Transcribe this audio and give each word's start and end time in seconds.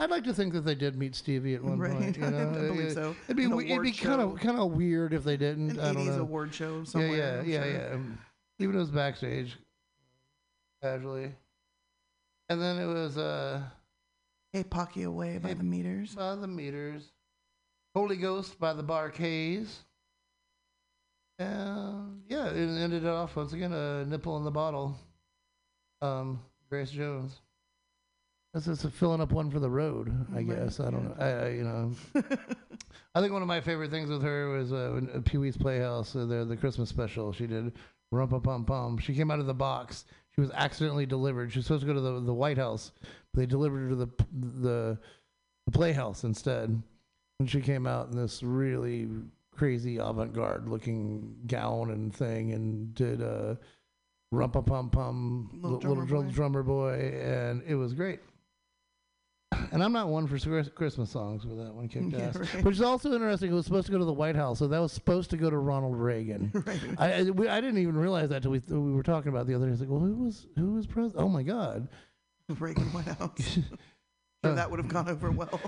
I'd 0.00 0.10
like 0.10 0.24
to 0.24 0.32
think 0.34 0.52
that 0.54 0.62
they 0.62 0.74
did 0.74 0.96
meet 0.96 1.14
Stevie 1.14 1.54
at 1.54 1.62
one 1.62 1.78
Right. 1.78 1.92
point. 1.92 2.16
You 2.16 2.24
I 2.26 2.30
know? 2.30 2.50
believe 2.52 2.90
Uh, 2.90 2.94
so. 2.94 3.16
It'd 3.26 3.36
be 3.36 3.44
An 3.44 3.60
it'd 3.60 3.82
be 3.82 3.92
kind 3.92 4.20
of 4.20 4.38
kind 4.40 4.58
of 4.58 4.72
weird 4.72 5.12
if 5.14 5.22
they 5.24 5.36
didn't. 5.36 5.72
An 5.72 5.80
I 5.80 5.92
don't 5.92 6.06
80s 6.06 6.16
know. 6.16 6.22
award 6.22 6.54
show 6.54 6.78
yeah, 6.78 6.84
somewhere. 6.84 7.16
yeah, 7.16 7.38
I'm 7.40 7.48
yeah, 7.48 7.62
sure. 7.62 7.72
yeah. 7.72 7.94
Um, 7.94 8.18
Even 8.58 8.74
it 8.76 8.78
was 8.78 8.90
backstage, 8.90 9.56
casually. 10.82 11.32
And 12.48 12.60
then 12.60 12.78
it 12.78 12.86
was 12.86 13.16
uh, 13.18 13.62
Hey, 14.52 14.64
Pocky 14.64 15.02
away 15.04 15.38
by 15.38 15.48
Hey, 15.48 15.54
the 15.54 15.62
meters. 15.64 16.14
by 16.16 16.34
the 16.34 16.48
meters, 16.48 17.12
Holy 17.94 18.16
Ghost 18.16 18.58
by 18.58 18.72
the 18.72 18.82
Bar-Kays. 18.82 19.80
And 21.38 22.22
yeah, 22.28 22.48
it 22.48 22.56
ended 22.56 23.04
it 23.04 23.08
off 23.08 23.36
once 23.36 23.52
again. 23.52 23.72
A 23.72 24.04
nipple 24.04 24.36
in 24.36 24.44
the 24.44 24.50
bottle. 24.50 24.98
Um, 26.02 26.40
Grace 26.68 26.90
Jones. 26.90 27.40
That's 28.52 28.66
just 28.66 28.88
filling 28.90 29.20
up 29.20 29.30
one 29.30 29.50
for 29.50 29.60
the 29.60 29.70
road, 29.70 30.12
I 30.34 30.42
guess. 30.42 30.80
I 30.80 30.90
don't 30.90 31.04
know. 31.04 31.14
I, 31.24 31.28
I 31.28 31.48
you 31.50 31.62
know. 31.62 31.92
I 33.14 33.20
think 33.20 33.32
one 33.32 33.42
of 33.42 33.48
my 33.48 33.60
favorite 33.60 33.90
things 33.90 34.08
with 34.08 34.22
her 34.22 34.48
was 34.50 34.72
uh, 34.72 34.90
when, 34.94 35.08
uh, 35.10 35.20
Pee 35.24 35.38
Wee's 35.38 35.56
Playhouse, 35.56 36.16
uh, 36.16 36.24
the 36.26 36.44
the 36.44 36.56
Christmas 36.56 36.88
special. 36.88 37.32
She 37.32 37.46
did 37.46 37.72
Rumpa 38.12 38.42
Pum 38.42 38.64
Pum. 38.64 38.98
She 38.98 39.14
came 39.14 39.30
out 39.30 39.38
of 39.38 39.46
the 39.46 39.54
box. 39.54 40.04
She 40.34 40.40
was 40.40 40.50
accidentally 40.52 41.06
delivered. 41.06 41.52
She 41.52 41.58
was 41.60 41.66
supposed 41.66 41.82
to 41.82 41.86
go 41.86 41.94
to 41.94 42.00
the 42.00 42.20
the 42.20 42.34
White 42.34 42.58
House, 42.58 42.90
but 43.32 43.40
they 43.40 43.46
delivered 43.46 43.82
her 43.84 43.88
to 43.90 43.96
the 43.96 44.08
the, 44.32 44.98
the 45.66 45.72
Playhouse 45.72 46.24
instead. 46.24 46.82
And 47.38 47.48
she 47.48 47.60
came 47.60 47.86
out 47.86 48.10
in 48.10 48.16
this 48.16 48.42
really 48.42 49.08
crazy 49.56 49.98
avant-garde 49.98 50.68
looking 50.68 51.36
gown 51.46 51.90
and 51.90 52.12
thing, 52.14 52.52
and 52.52 52.94
did 52.94 53.22
uh, 53.22 53.54
Rumpa 54.34 54.66
Pum 54.66 54.90
Pum, 54.90 55.50
Little 55.62 55.78
Li- 55.78 55.88
little 55.88 56.04
Drummer 56.04 56.24
Boy. 56.28 56.32
drummer 56.32 56.62
boy, 56.64 57.20
and 57.22 57.62
it 57.66 57.76
was 57.76 57.94
great. 57.94 58.20
And 59.72 59.82
I'm 59.84 59.92
not 59.92 60.08
one 60.08 60.26
for 60.26 60.38
Christmas 60.70 61.10
songs 61.10 61.46
with 61.46 61.58
that 61.58 61.72
one 61.74 61.88
kicked 61.88 62.12
Yeah, 62.12 62.26
ass. 62.28 62.36
right. 62.36 62.64
Which 62.64 62.74
is 62.76 62.82
also 62.82 63.12
interesting. 63.12 63.50
It 63.50 63.54
was 63.54 63.66
supposed 63.66 63.86
to 63.86 63.92
go 63.92 63.98
to 63.98 64.04
the 64.04 64.12
White 64.12 64.36
House, 64.36 64.58
so 64.58 64.66
that 64.66 64.78
was 64.80 64.92
supposed 64.92 65.30
to 65.30 65.36
go 65.36 65.48
to 65.50 65.56
Ronald 65.58 65.96
Reagan. 65.96 66.50
right. 66.66 66.80
I 66.98 67.12
I, 67.12 67.22
we, 67.24 67.48
I 67.48 67.60
didn't 67.60 67.78
even 67.78 67.96
realize 67.96 68.28
that 68.30 68.42
till 68.42 68.50
we 68.52 68.60
we 68.68 68.92
were 68.92 69.02
talking 69.02 69.28
about 69.28 69.46
the 69.46 69.54
other 69.54 69.66
day. 69.66 69.72
It's 69.72 69.80
like, 69.80 69.90
well, 69.90 70.00
who 70.00 70.14
was 70.24 70.46
who 70.56 70.72
was 70.74 70.86
president? 70.86 71.24
Oh 71.24 71.28
my 71.28 71.42
God. 71.42 71.88
Reagan 72.58 72.84
White 72.92 73.06
House. 73.06 73.58
Uh, 74.42 74.54
that 74.54 74.70
would 74.70 74.80
have 74.80 74.88
gone 74.88 75.08
over 75.08 75.30
well. 75.30 75.60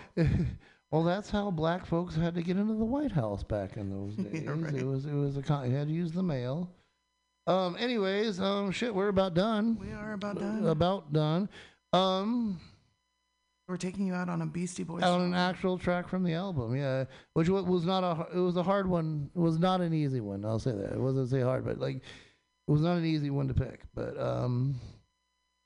well, 0.91 1.03
that's 1.05 1.31
how 1.31 1.51
black 1.51 1.87
folks 1.87 2.17
had 2.17 2.35
to 2.35 2.43
get 2.43 2.57
into 2.57 2.75
the 2.75 2.85
White 2.85 3.13
House 3.13 3.43
back 3.45 3.77
in 3.77 3.89
those 3.91 4.17
days. 4.17 4.43
Yeah, 4.45 4.51
right. 4.57 4.75
It 4.75 4.85
was 4.87 5.07
it 5.07 5.13
was 5.15 5.37
a 5.37 5.43
con- 5.43 5.71
you 5.71 5.77
had 5.77 5.87
to 5.89 5.93
use 5.95 6.11
the 6.13 6.23
mail. 6.23 6.71
Um. 7.47 7.77
Anyways, 7.79 8.41
um. 8.41 8.71
Shit, 8.73 8.93
we're 8.95 9.09
about 9.09 9.35
done. 9.35 9.79
We 9.81 9.93
are 9.93 10.15
about 10.15 10.39
done. 10.41 10.67
About 10.67 11.13
done. 11.13 11.49
Um. 11.93 12.61
We're 13.69 13.77
taking 13.77 14.07
you 14.07 14.15
out 14.15 14.29
on 14.29 14.43
a 14.43 14.47
Beastie 14.47 14.83
Boys. 14.85 15.03
on 15.03 15.21
an 15.23 15.35
actual 15.35 15.79
track 15.79 16.09
from 16.09 16.25
the 16.25 16.35
album, 16.35 16.75
yeah, 16.77 17.05
which 17.35 17.49
wa- 17.49 17.63
was 17.63 17.85
not 17.85 18.03
a 18.05 18.37
it 18.37 18.41
was 18.41 18.57
a 18.57 18.63
hard 18.63 18.87
one. 18.89 19.31
It 19.35 19.39
was 19.39 19.59
not 19.59 19.81
an 19.81 19.95
easy 19.95 20.21
one. 20.21 20.45
I'll 20.45 20.59
say 20.59 20.73
that. 20.73 20.93
It 20.93 21.01
wasn't 21.01 21.31
say 21.31 21.41
hard, 21.41 21.65
but 21.65 21.79
like 21.79 21.97
it 21.97 22.03
was 22.71 22.81
not 22.83 22.99
an 22.99 23.05
easy 23.05 23.31
one 23.31 23.49
to 23.49 23.55
pick. 23.55 23.83
But 23.95 24.19
um, 24.21 24.75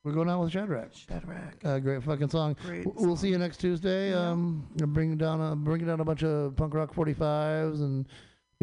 we're 0.04 0.12
going 0.12 0.28
out 0.28 0.40
with 0.42 0.52
Shadrach. 0.52 0.90
Shadrach. 0.94 1.56
Uh, 1.64 1.78
great 1.80 2.02
fucking 2.02 2.28
song. 2.28 2.54
Great. 2.64 2.84
W- 2.84 3.06
We'll 3.06 3.16
see 3.16 3.28
you 3.30 3.38
next 3.38 3.56
Tuesday. 3.58 4.10
Yeah. 4.10 4.30
Um, 4.30 4.68
I'm 4.80 4.92
bringing 4.92 5.16
down 5.16 5.40
a 5.40 5.56
bringing 5.56 5.86
down 5.88 6.00
a 6.00 6.04
bunch 6.04 6.22
of 6.22 6.54
punk 6.54 6.74
rock 6.74 6.94
45s 6.94 7.80
and 7.80 8.06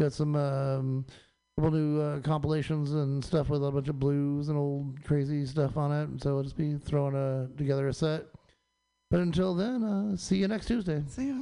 got 0.00 0.12
some 0.12 0.36
um, 0.36 1.04
couple 1.58 1.72
new 1.72 2.00
uh, 2.00 2.20
compilations 2.20 2.92
and 2.92 3.22
stuff 3.22 3.48
with 3.50 3.64
a 3.66 3.70
bunch 3.70 3.88
of 3.88 3.98
blues 3.98 4.48
and 4.48 4.56
old 4.56 5.02
crazy 5.04 5.44
stuff 5.44 5.76
on 5.76 5.92
it. 5.92 6.22
So 6.22 6.34
we'll 6.34 6.44
just 6.44 6.56
be 6.56 6.76
throwing 6.76 7.14
a 7.16 7.48
together 7.58 7.88
a 7.88 7.92
set. 7.92 8.26
But 9.14 9.20
until 9.20 9.54
then, 9.54 9.84
uh, 9.84 10.16
see 10.16 10.38
you 10.38 10.48
next 10.48 10.66
Tuesday. 10.66 11.00
See 11.06 11.28
ya. 11.28 11.36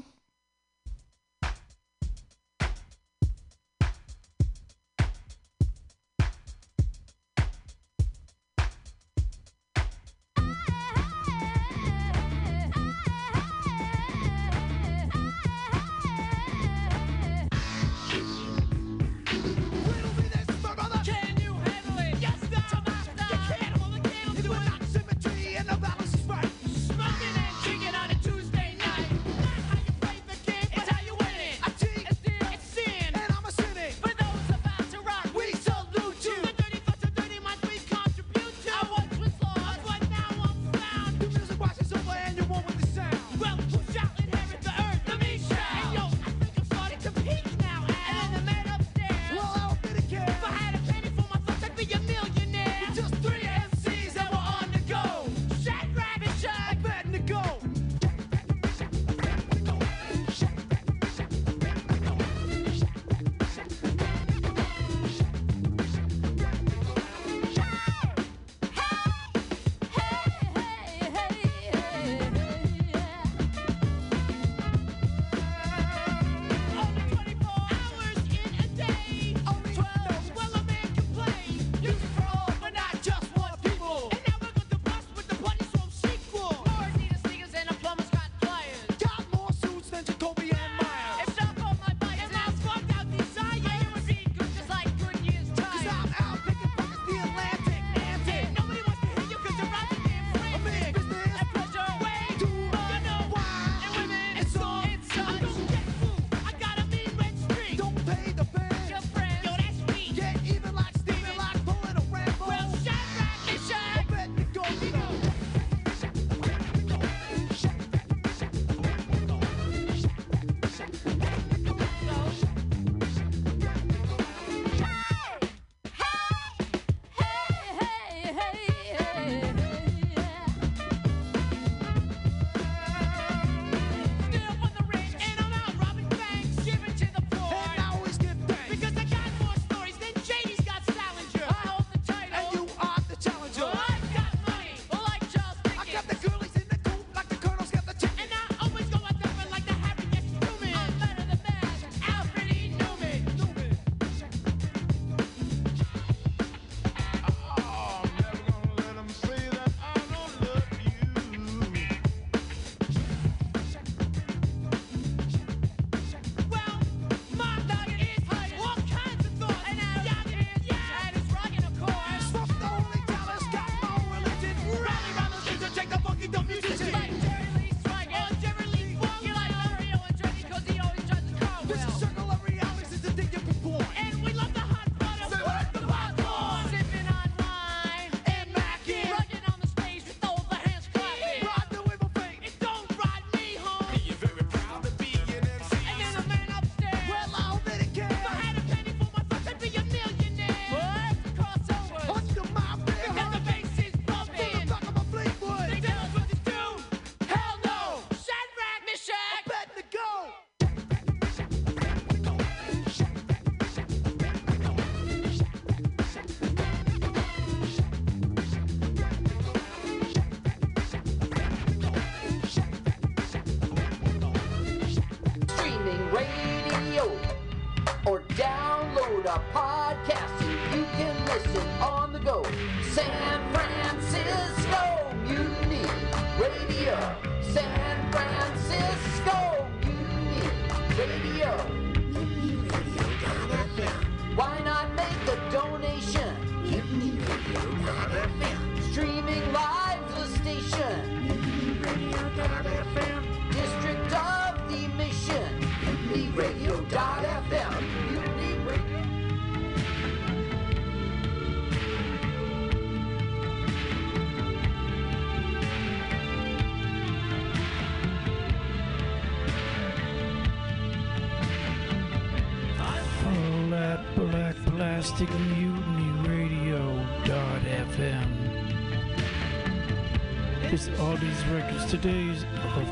today's 281.92 282.47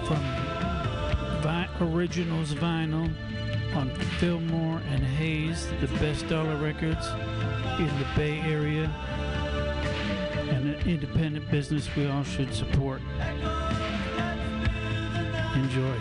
from 0.04 0.20
Vi- 1.40 1.68
Originals 1.80 2.52
Vinyl 2.52 3.10
on 3.74 3.88
Fillmore 4.18 4.82
and 4.90 5.02
Hayes, 5.02 5.68
the 5.80 5.86
best 6.00 6.28
dollar 6.28 6.54
records 6.56 7.06
in 7.78 7.86
the 7.98 8.06
Bay 8.14 8.40
Area, 8.40 8.84
and 10.50 10.74
an 10.74 10.86
independent 10.86 11.50
business 11.50 11.88
we 11.96 12.08
all 12.08 12.24
should 12.24 12.52
support. 12.52 13.00
Enjoy. 15.54 15.96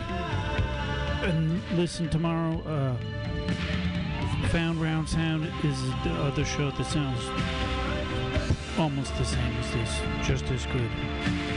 And 1.23 1.61
listen 1.77 2.09
tomorrow. 2.09 2.61
Uh, 2.67 4.47
Found 4.49 4.81
Round 4.81 5.07
Sound 5.07 5.45
is 5.63 5.81
the 6.03 6.11
other 6.21 6.43
show 6.43 6.69
that 6.69 6.85
sounds 6.85 7.23
almost 8.77 9.15
the 9.15 9.23
same 9.23 9.55
as 9.55 9.71
this, 9.71 10.01
just 10.27 10.43
as 10.51 10.65
good. 10.65 11.48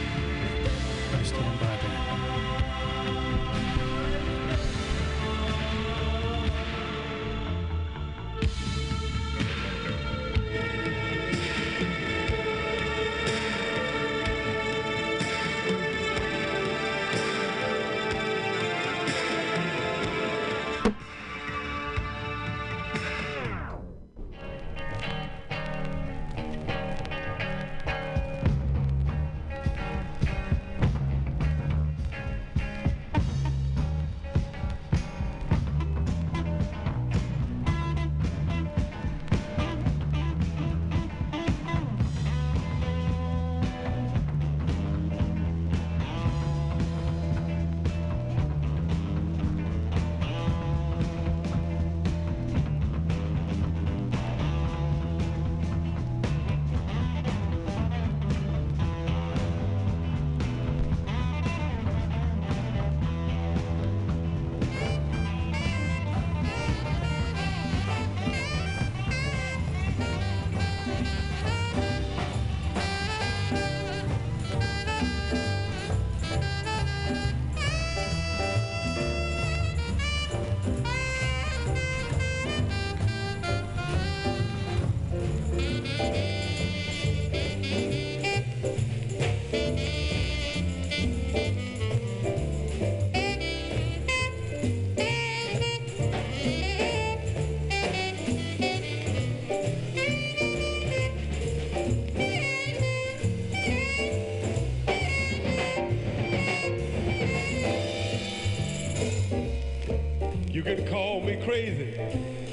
crazy, 111.36 111.94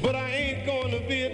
but 0.02 0.16
I 0.16 0.30
ain't 0.30 0.66
gonna 0.66 1.00
be 1.08 1.29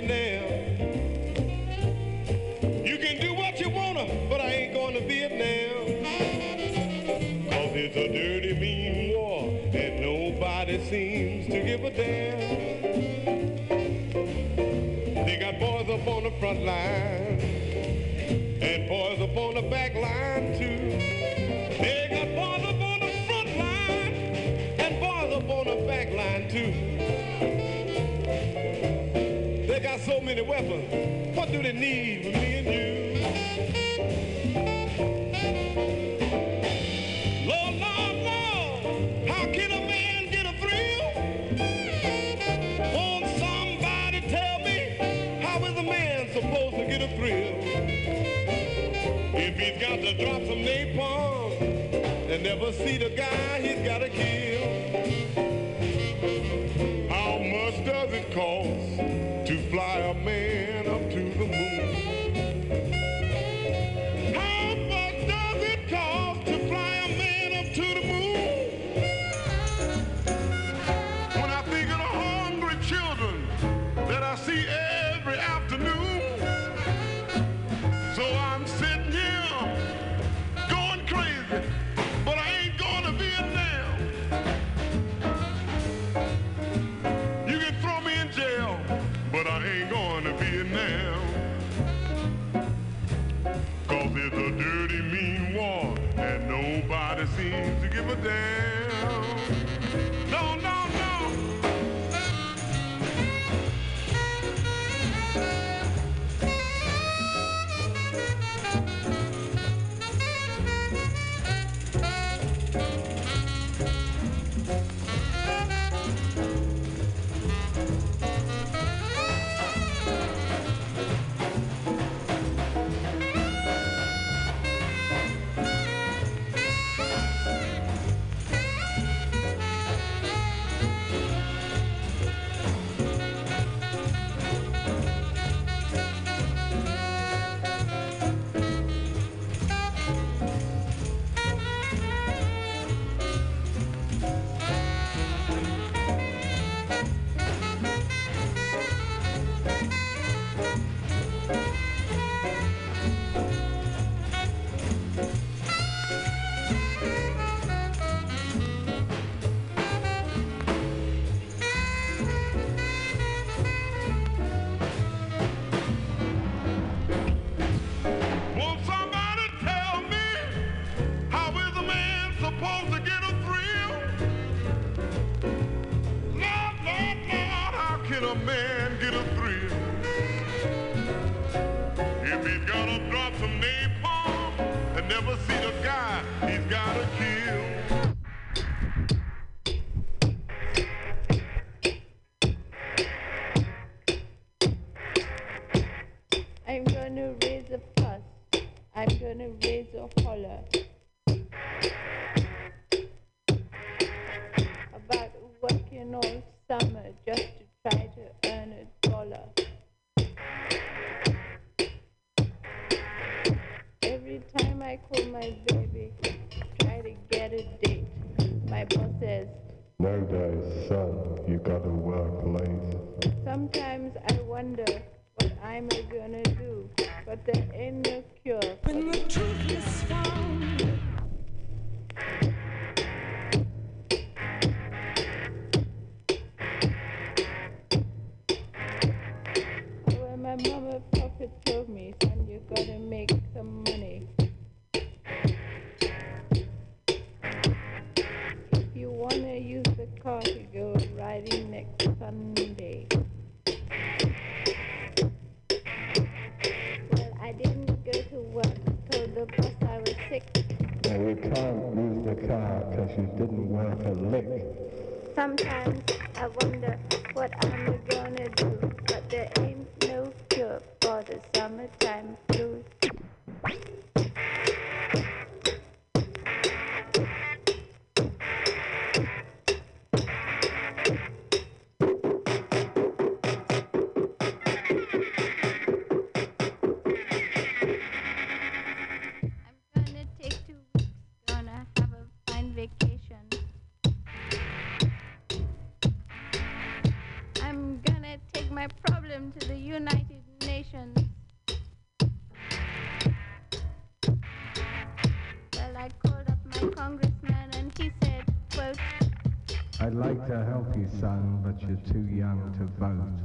I'd 310.16 310.22
like 310.22 310.48
to 310.48 310.64
help 310.64 310.96
you, 310.96 311.10
son, 311.20 311.60
but 311.62 311.82
you're 311.82 312.00
too 312.10 312.26
young 312.34 312.74
to 312.78 312.86
vote. 312.98 313.36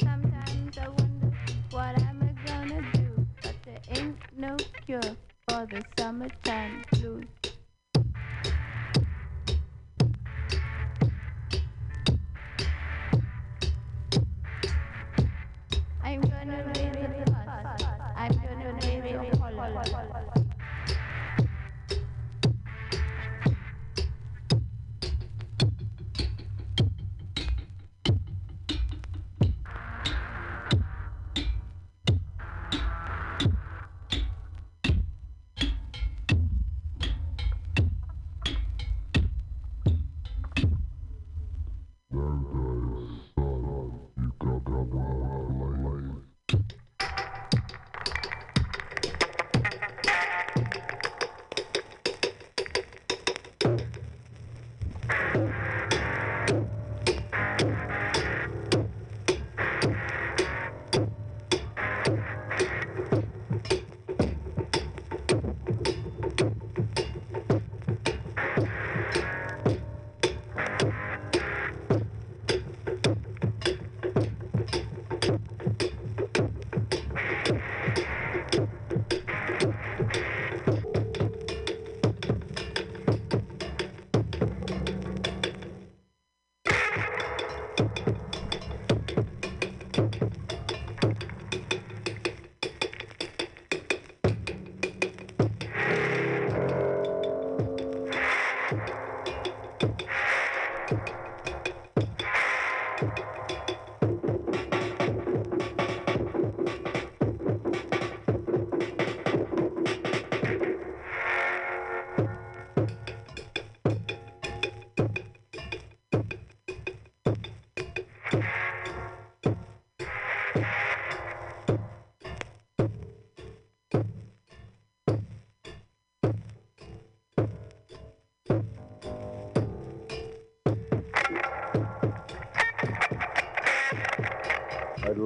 sometimes 0.00 0.78
I 0.78 0.88
wonder 0.88 1.36
what 1.72 2.00
I'm 2.00 2.38
gonna 2.46 2.80
do, 2.92 3.26
but 3.42 3.54
there 3.64 3.80
ain't 3.90 4.16
no 4.38 4.56
cure 4.86 5.00
for 5.48 5.66
the 5.66 5.82
summertime 5.98 6.84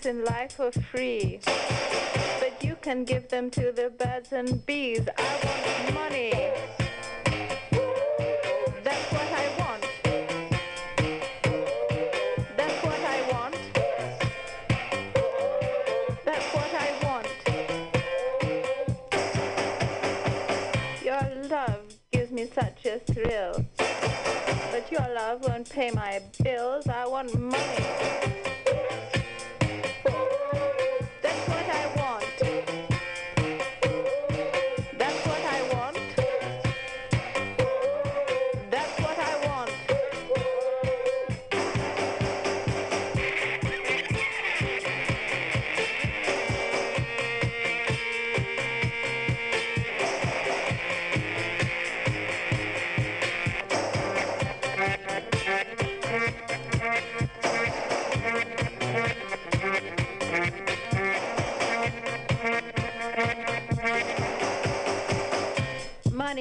in 0.06 0.24
life 0.24 0.60
are 0.60 0.72
free, 0.72 1.40
but 2.40 2.64
you 2.64 2.76
can 2.82 3.06
give 3.06 3.30
them 3.30 3.50
to 3.50 3.72
the 3.72 3.90
birds 3.90 4.32
and 4.32 4.64
bees. 4.66 5.08
I 5.18 5.40
want 5.44 5.94
money. 5.94 6.45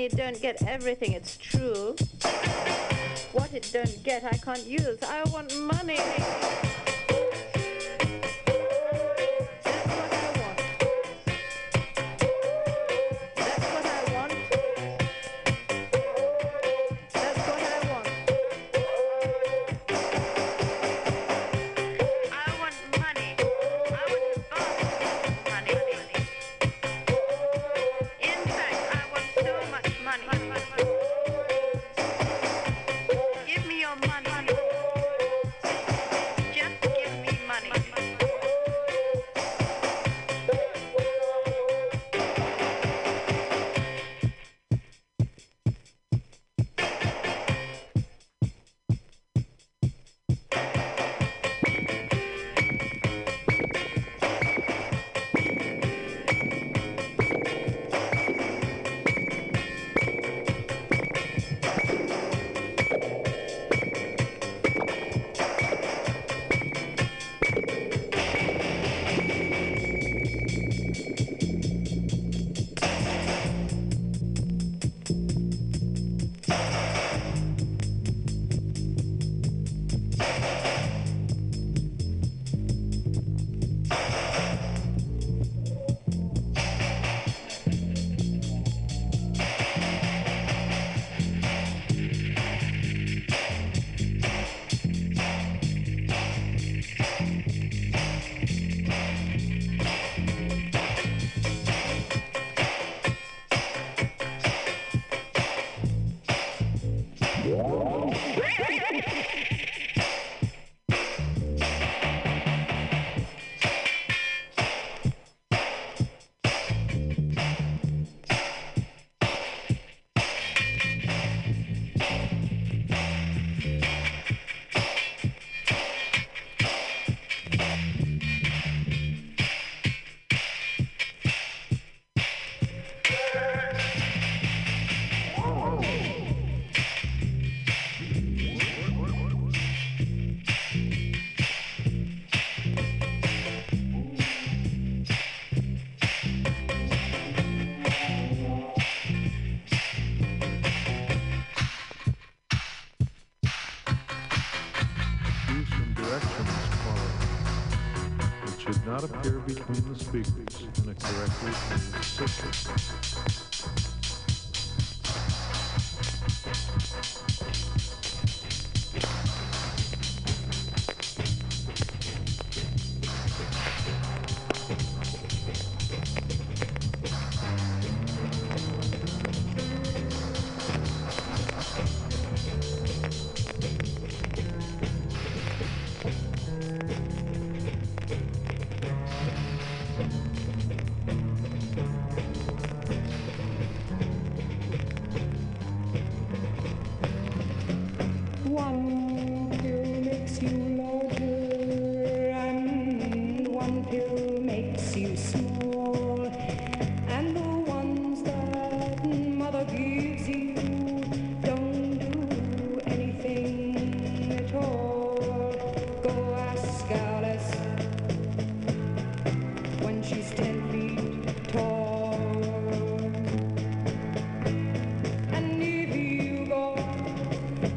it 0.04 0.16
don't 0.16 0.40
get 0.40 0.62
everything, 0.66 1.12
it's 1.12 1.36
true. 1.38 1.96
What 3.32 3.52
it 3.54 3.70
don't 3.72 4.02
get, 4.02 4.22
I 4.24 4.36
can't 4.36 4.66
use. 4.66 5.02
I 5.02 5.24
want 5.30 5.56
money. 5.58 5.98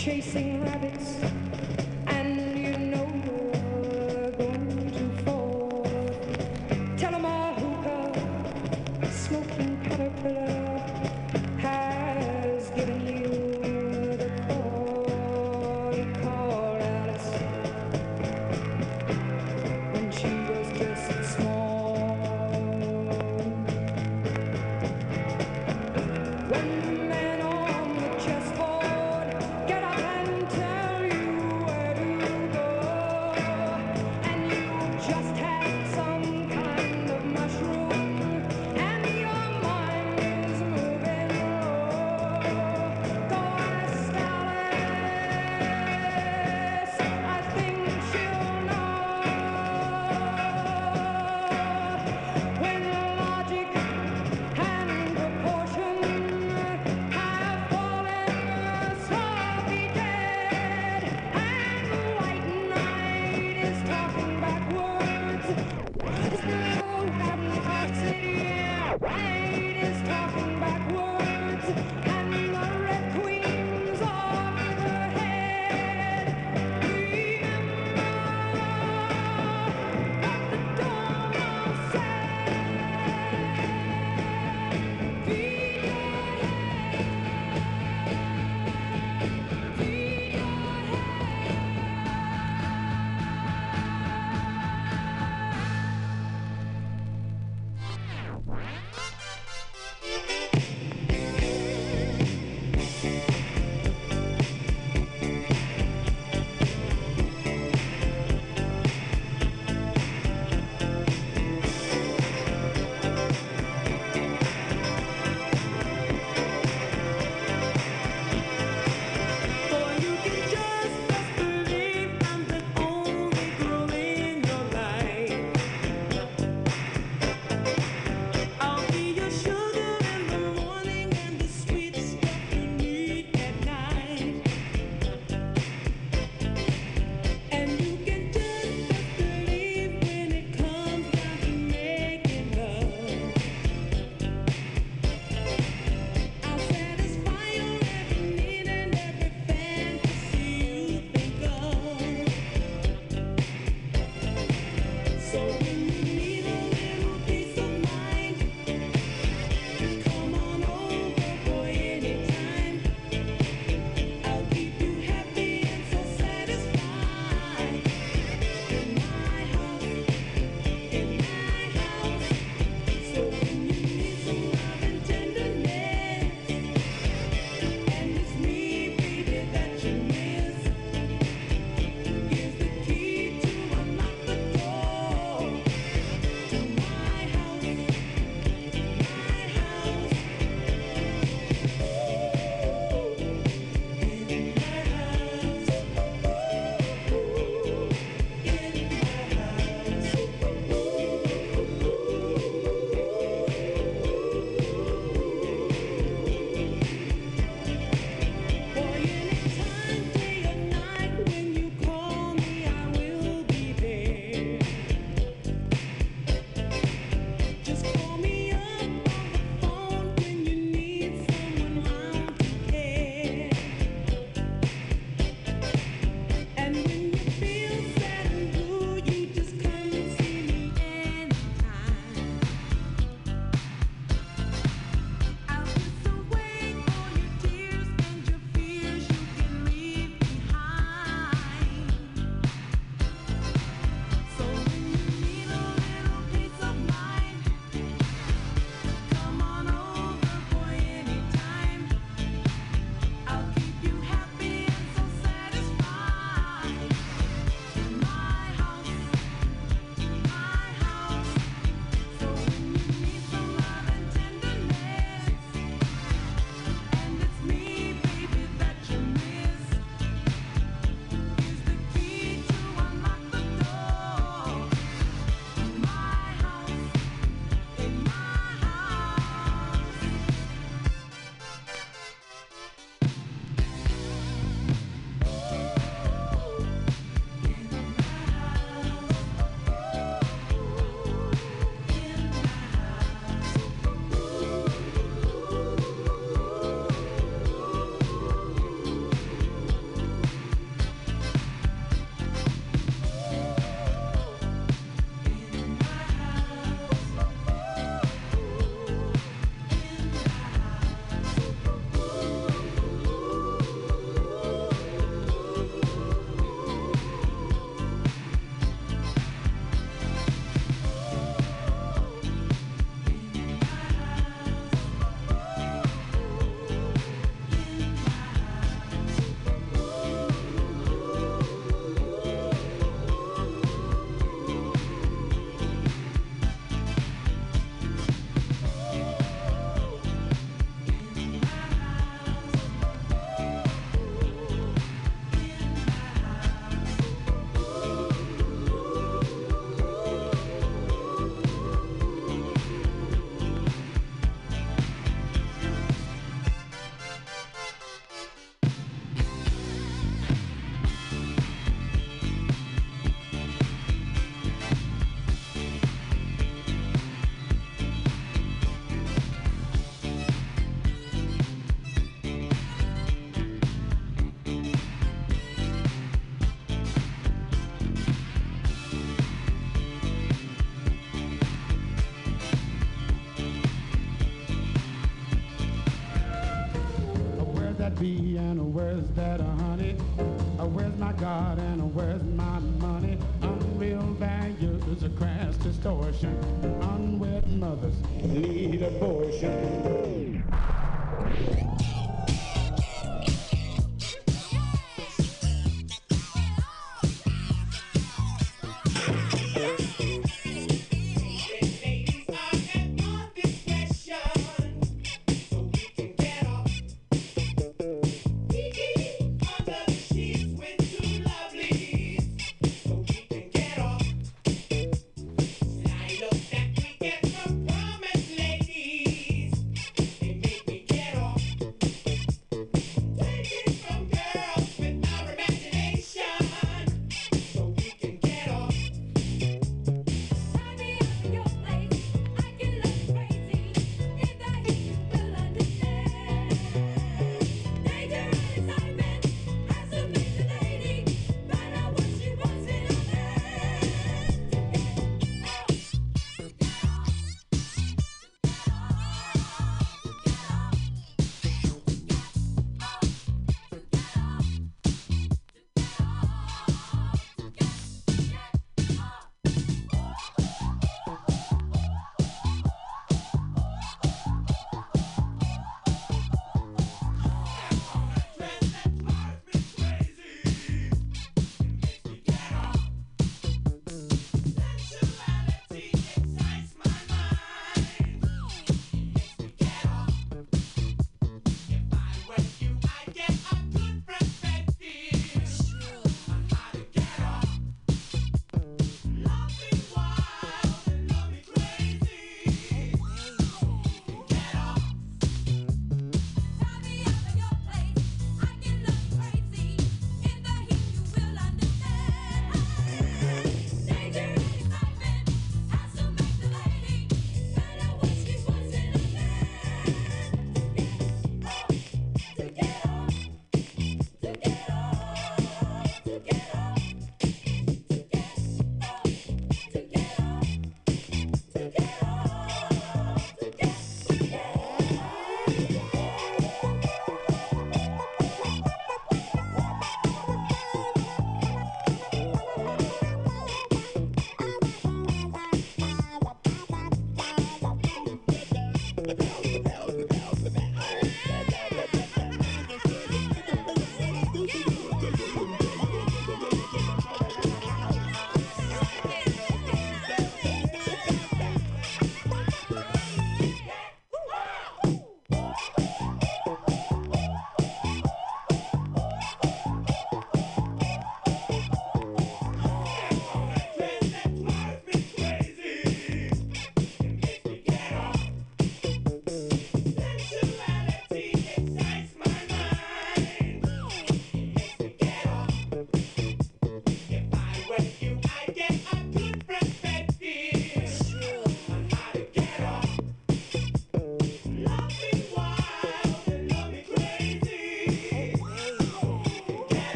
chasing 0.00 0.62
rabbits. 0.62 1.39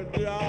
Down 0.00 0.41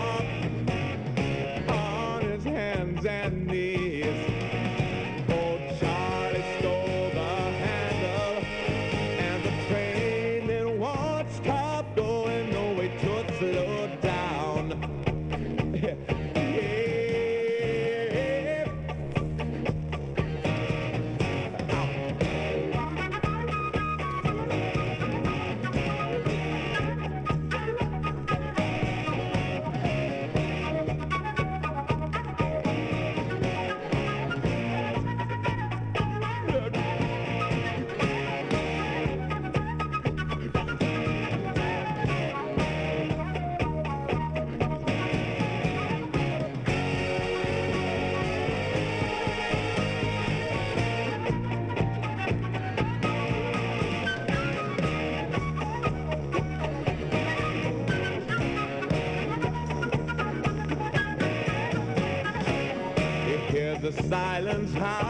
silence 64.54 64.74
howling, 64.74 65.03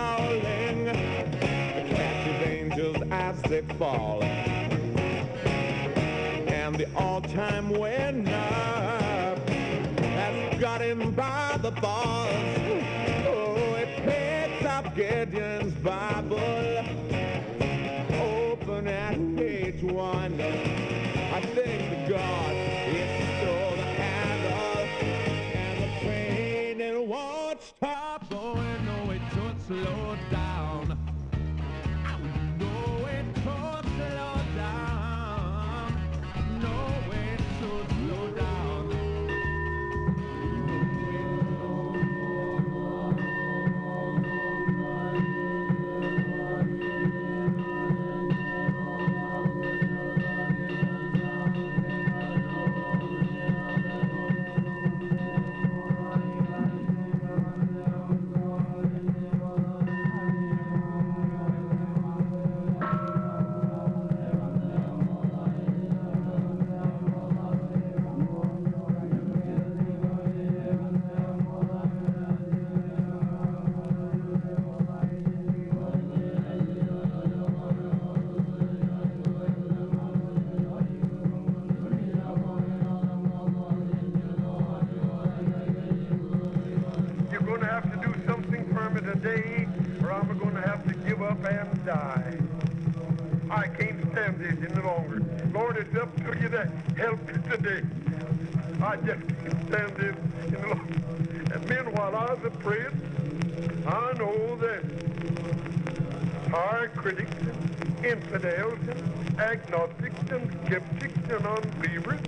agnostics, 109.53 110.31
and 110.31 110.51
skeptics, 110.65 111.29
and 111.29 111.45
unbelievers, 111.45 112.19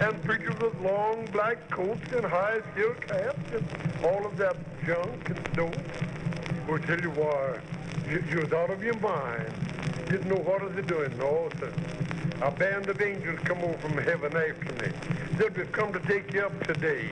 and 0.00 0.22
preachers 0.22 0.54
with 0.60 0.80
long 0.80 1.26
black 1.32 1.68
coats 1.70 2.12
and 2.12 2.24
high 2.24 2.60
silk 2.76 3.10
hats 3.10 3.38
and 3.52 3.66
all 4.04 4.24
of 4.24 4.36
that 4.36 4.56
junk 4.86 5.28
and 5.28 5.52
dope 5.54 5.74
will 6.68 6.78
tell 6.78 7.00
you 7.00 7.10
why 7.10 7.58
you, 8.08 8.22
you 8.30 8.40
was 8.40 8.52
out 8.52 8.70
of 8.70 8.80
your 8.80 8.96
mind. 9.00 9.52
Didn't 10.08 10.28
know 10.28 10.36
what 10.36 10.62
was 10.62 10.72
they 10.76 10.82
doing. 10.82 11.18
No, 11.18 11.48
sir. 11.58 11.72
A 12.42 12.50
band 12.52 12.88
of 12.88 13.00
angels 13.00 13.40
come 13.40 13.58
over 13.58 13.78
from 13.78 13.98
heaven 13.98 14.36
after 14.36 14.72
me. 14.84 14.92
Said 15.38 15.56
we've 15.56 15.72
come 15.72 15.92
to 15.92 16.00
take 16.00 16.32
you 16.32 16.42
up 16.42 16.64
today. 16.64 17.08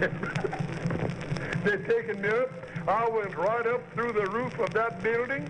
they 1.64 1.76
taken 1.78 2.20
me 2.20 2.28
up. 2.28 2.50
I 2.86 3.08
went 3.08 3.34
right 3.36 3.66
up 3.66 3.80
through 3.94 4.12
the 4.12 4.26
roof 4.26 4.58
of 4.58 4.70
that 4.74 5.02
building 5.02 5.48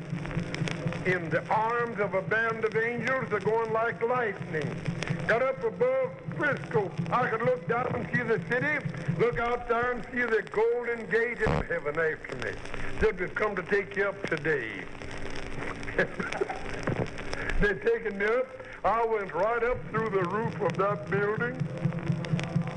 in 1.06 1.28
the 1.30 1.42
arms 1.48 1.98
of 1.98 2.14
a 2.14 2.22
band 2.22 2.64
of 2.64 2.76
angels 2.76 3.28
that 3.30 3.34
are 3.34 3.40
going 3.40 3.72
like 3.72 4.00
lightning. 4.02 4.68
Got 5.26 5.42
up 5.42 5.64
above 5.64 6.12
Frisco. 6.36 6.90
I 7.10 7.28
could 7.28 7.42
look 7.42 7.66
down 7.68 7.92
and 7.94 8.06
see 8.12 8.22
the 8.22 8.40
city, 8.48 8.78
look 9.18 9.38
out 9.40 9.68
there 9.68 9.92
and 9.92 10.04
see 10.12 10.20
the 10.20 10.42
golden 10.50 11.06
gate 11.10 11.42
of 11.42 11.66
heaven 11.66 11.98
after 11.98 12.36
me. 12.44 12.52
Said 13.00 13.18
we've 13.18 13.34
come 13.34 13.56
to 13.56 13.62
take 13.62 13.96
you 13.96 14.04
up 14.04 14.26
today. 14.28 14.84
they 17.60 17.74
taken 17.74 18.18
me 18.18 18.26
up. 18.26 18.46
I 18.84 19.04
went 19.04 19.32
right 19.34 19.62
up 19.62 19.78
through 19.90 20.10
the 20.10 20.22
roof 20.24 20.60
of 20.60 20.76
that 20.76 21.10
building 21.10 21.56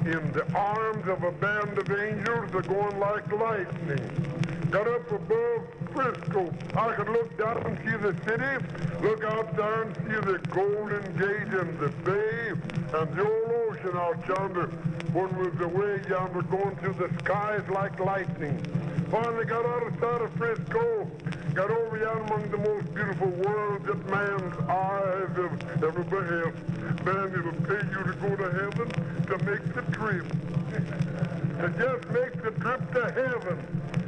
in 0.06 0.32
the 0.34 0.46
arms 0.56 1.08
of 1.08 1.24
a 1.24 1.32
band 1.32 1.78
of 1.78 1.90
angels 1.92 2.52
that 2.52 2.56
are 2.56 2.62
going 2.62 3.00
like 3.00 3.32
lightning. 3.32 4.45
Got 4.76 4.90
up 4.90 5.10
above 5.10 5.62
Frisco. 5.94 6.54
I 6.76 6.94
could 6.96 7.08
look 7.08 7.38
down 7.38 7.66
and 7.66 7.78
see 7.78 7.96
the 7.96 8.14
city, 8.26 9.02
look 9.02 9.24
out 9.24 9.56
there 9.56 9.84
and 9.84 9.96
see 9.96 10.20
the 10.20 10.38
Golden 10.50 11.02
Gate 11.16 11.54
and 11.62 11.80
the 11.80 11.88
bay 12.04 12.50
and 12.50 13.16
the 13.16 13.26
old 13.26 13.52
ocean 13.70 13.96
out 13.96 14.28
yonder. 14.28 14.68
One 15.14 15.34
was 15.38 15.58
away 15.62 16.02
yonder 16.10 16.42
going 16.42 16.76
through 16.76 16.96
the 16.96 17.10
skies 17.20 17.64
like 17.70 18.02
lightning. 18.02 18.60
Finally 19.10 19.46
got 19.46 19.66
out 19.66 19.88
of 19.88 19.94
sight 19.94 20.22
of 20.22 20.34
Frisco. 20.34 21.10
Got 21.54 21.72
over 21.72 21.98
yonder 21.98 22.24
among 22.24 22.52
the 22.52 22.58
most 22.58 22.94
beautiful 22.94 23.30
worlds 23.30 23.86
that 23.86 24.06
man's 24.10 24.58
eyes 24.68 25.30
have 25.38 25.84
ever 25.86 26.04
beheld. 26.04 27.06
Man, 27.06 27.32
it'll 27.32 27.54
pay 27.64 27.80
you 27.96 28.04
to 28.04 28.14
go 28.20 28.36
to 28.36 28.52
heaven 28.52 28.90
to 29.24 29.38
make 29.46 29.74
the 29.74 29.84
trip. 29.94 30.26
To 31.60 31.70
just 31.70 32.10
make 32.10 32.42
the 32.44 32.52
trip 32.60 32.92
to 32.94 33.12
heaven 33.12 33.58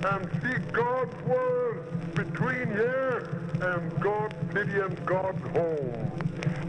and 0.05 0.29
see 0.41 0.71
God's 0.71 1.15
world 1.23 1.85
between 2.13 2.67
here 2.71 3.41
and 3.61 3.99
God's 4.01 4.35
city 4.53 4.79
and 4.79 5.05
God's 5.05 5.41
home. 5.51 6.11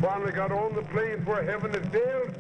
Finally 0.01 0.33
got 0.33 0.53
on 0.53 0.75
the 0.75 0.83
plains 0.83 1.27
where 1.27 1.43
heaven 1.43 1.75
is 1.75 1.87
built 1.89 2.31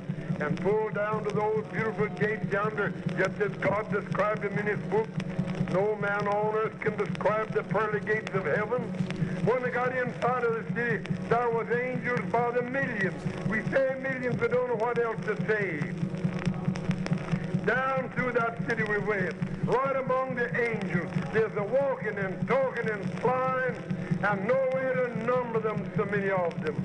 and 0.40 0.60
pulled 0.60 0.94
down 0.94 1.24
to 1.24 1.34
those 1.34 1.64
beautiful 1.72 2.06
gates 2.08 2.50
yonder, 2.52 2.92
just 3.16 3.40
as 3.40 3.50
God 3.58 3.90
described 3.90 4.42
them 4.42 4.56
in 4.58 4.66
his 4.66 4.80
book. 4.88 5.08
No 5.72 5.96
man 5.96 6.26
on 6.28 6.54
earth 6.54 6.78
can 6.80 6.96
describe 6.96 7.50
the 7.52 7.62
pearly 7.64 8.00
gates 8.00 8.32
of 8.34 8.44
heaven. 8.44 8.82
When 9.44 9.62
they 9.62 9.70
got 9.70 9.96
inside 9.96 10.44
of 10.44 10.54
the 10.54 10.74
city, 10.74 11.04
there 11.28 11.50
was 11.50 11.66
angels 11.70 12.20
by 12.30 12.52
the 12.52 12.62
millions. 12.62 13.20
We 13.48 13.62
say 13.70 13.96
millions, 14.00 14.36
but 14.36 14.52
don't 14.52 14.68
know 14.68 14.76
what 14.76 14.98
else 14.98 15.18
to 15.26 15.36
say. 15.46 15.80
Down 17.68 18.10
through 18.16 18.32
that 18.32 18.66
city 18.66 18.82
we 18.84 18.96
went, 18.96 19.34
right 19.64 19.96
among 19.96 20.36
the 20.36 20.48
angels. 20.58 21.12
There's 21.34 21.54
a 21.58 21.62
walking 21.62 22.16
and 22.16 22.48
talking 22.48 22.88
and 22.88 23.20
flying, 23.20 23.76
and 24.22 24.48
no 24.48 24.70
way 24.72 24.90
to 24.94 25.26
number 25.26 25.60
them, 25.60 25.84
so 25.94 26.06
many 26.06 26.30
of 26.30 26.58
them. 26.64 26.82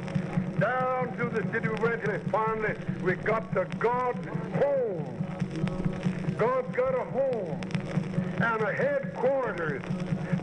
Down 0.59 1.15
through 1.15 1.29
the 1.29 1.49
city 1.53 1.69
we 1.69 1.75
went, 1.75 2.03
and 2.03 2.29
finally 2.29 2.75
we 3.01 3.15
got 3.15 3.53
to 3.53 3.63
God's 3.79 4.27
home. 4.27 5.25
God's 6.37 6.75
got 6.75 6.95
a 6.95 7.05
home 7.05 7.61
and 8.41 8.61
a 8.61 8.73
headquarters 8.73 9.81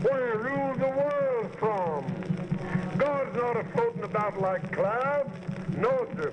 where 0.01 0.31
he 0.31 0.37
rules 0.39 0.77
the 0.79 0.89
world 0.89 1.55
from. 1.59 2.97
God's 2.97 3.35
not 3.35 3.63
floating 3.73 4.03
about 4.05 4.41
like 4.41 4.71
clouds. 4.71 5.50
No, 5.77 6.07
sir. 6.15 6.31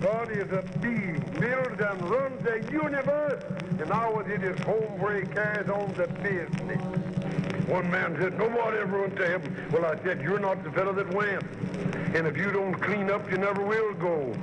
God 0.00 0.30
is 0.30 0.50
a 0.52 0.62
being, 0.80 1.20
builds 1.40 1.80
and 1.80 2.10
runs 2.10 2.42
the 2.42 2.62
universe, 2.70 3.42
and 3.80 3.90
ours 3.90 4.26
it 4.28 4.42
is 4.42 4.58
home 4.60 5.00
where 5.00 5.20
he 5.20 5.26
carries 5.26 5.68
on 5.70 5.92
the 5.94 6.06
business. 6.22 6.80
One 7.66 7.90
man 7.90 8.16
said, 8.20 8.38
nobody 8.38 8.78
ever 8.78 9.00
went 9.00 9.16
to 9.16 9.26
heaven. 9.26 9.56
Well, 9.72 9.86
I 9.86 9.96
said, 10.02 10.20
you're 10.20 10.38
not 10.38 10.62
the 10.62 10.70
fellow 10.72 10.92
that 10.92 11.12
went. 11.14 11.42
And 12.14 12.26
if 12.26 12.36
you 12.36 12.52
don't 12.52 12.74
clean 12.74 13.10
up, 13.10 13.30
you 13.30 13.38
never 13.38 13.64
will 13.64 13.94
go. 13.94 14.34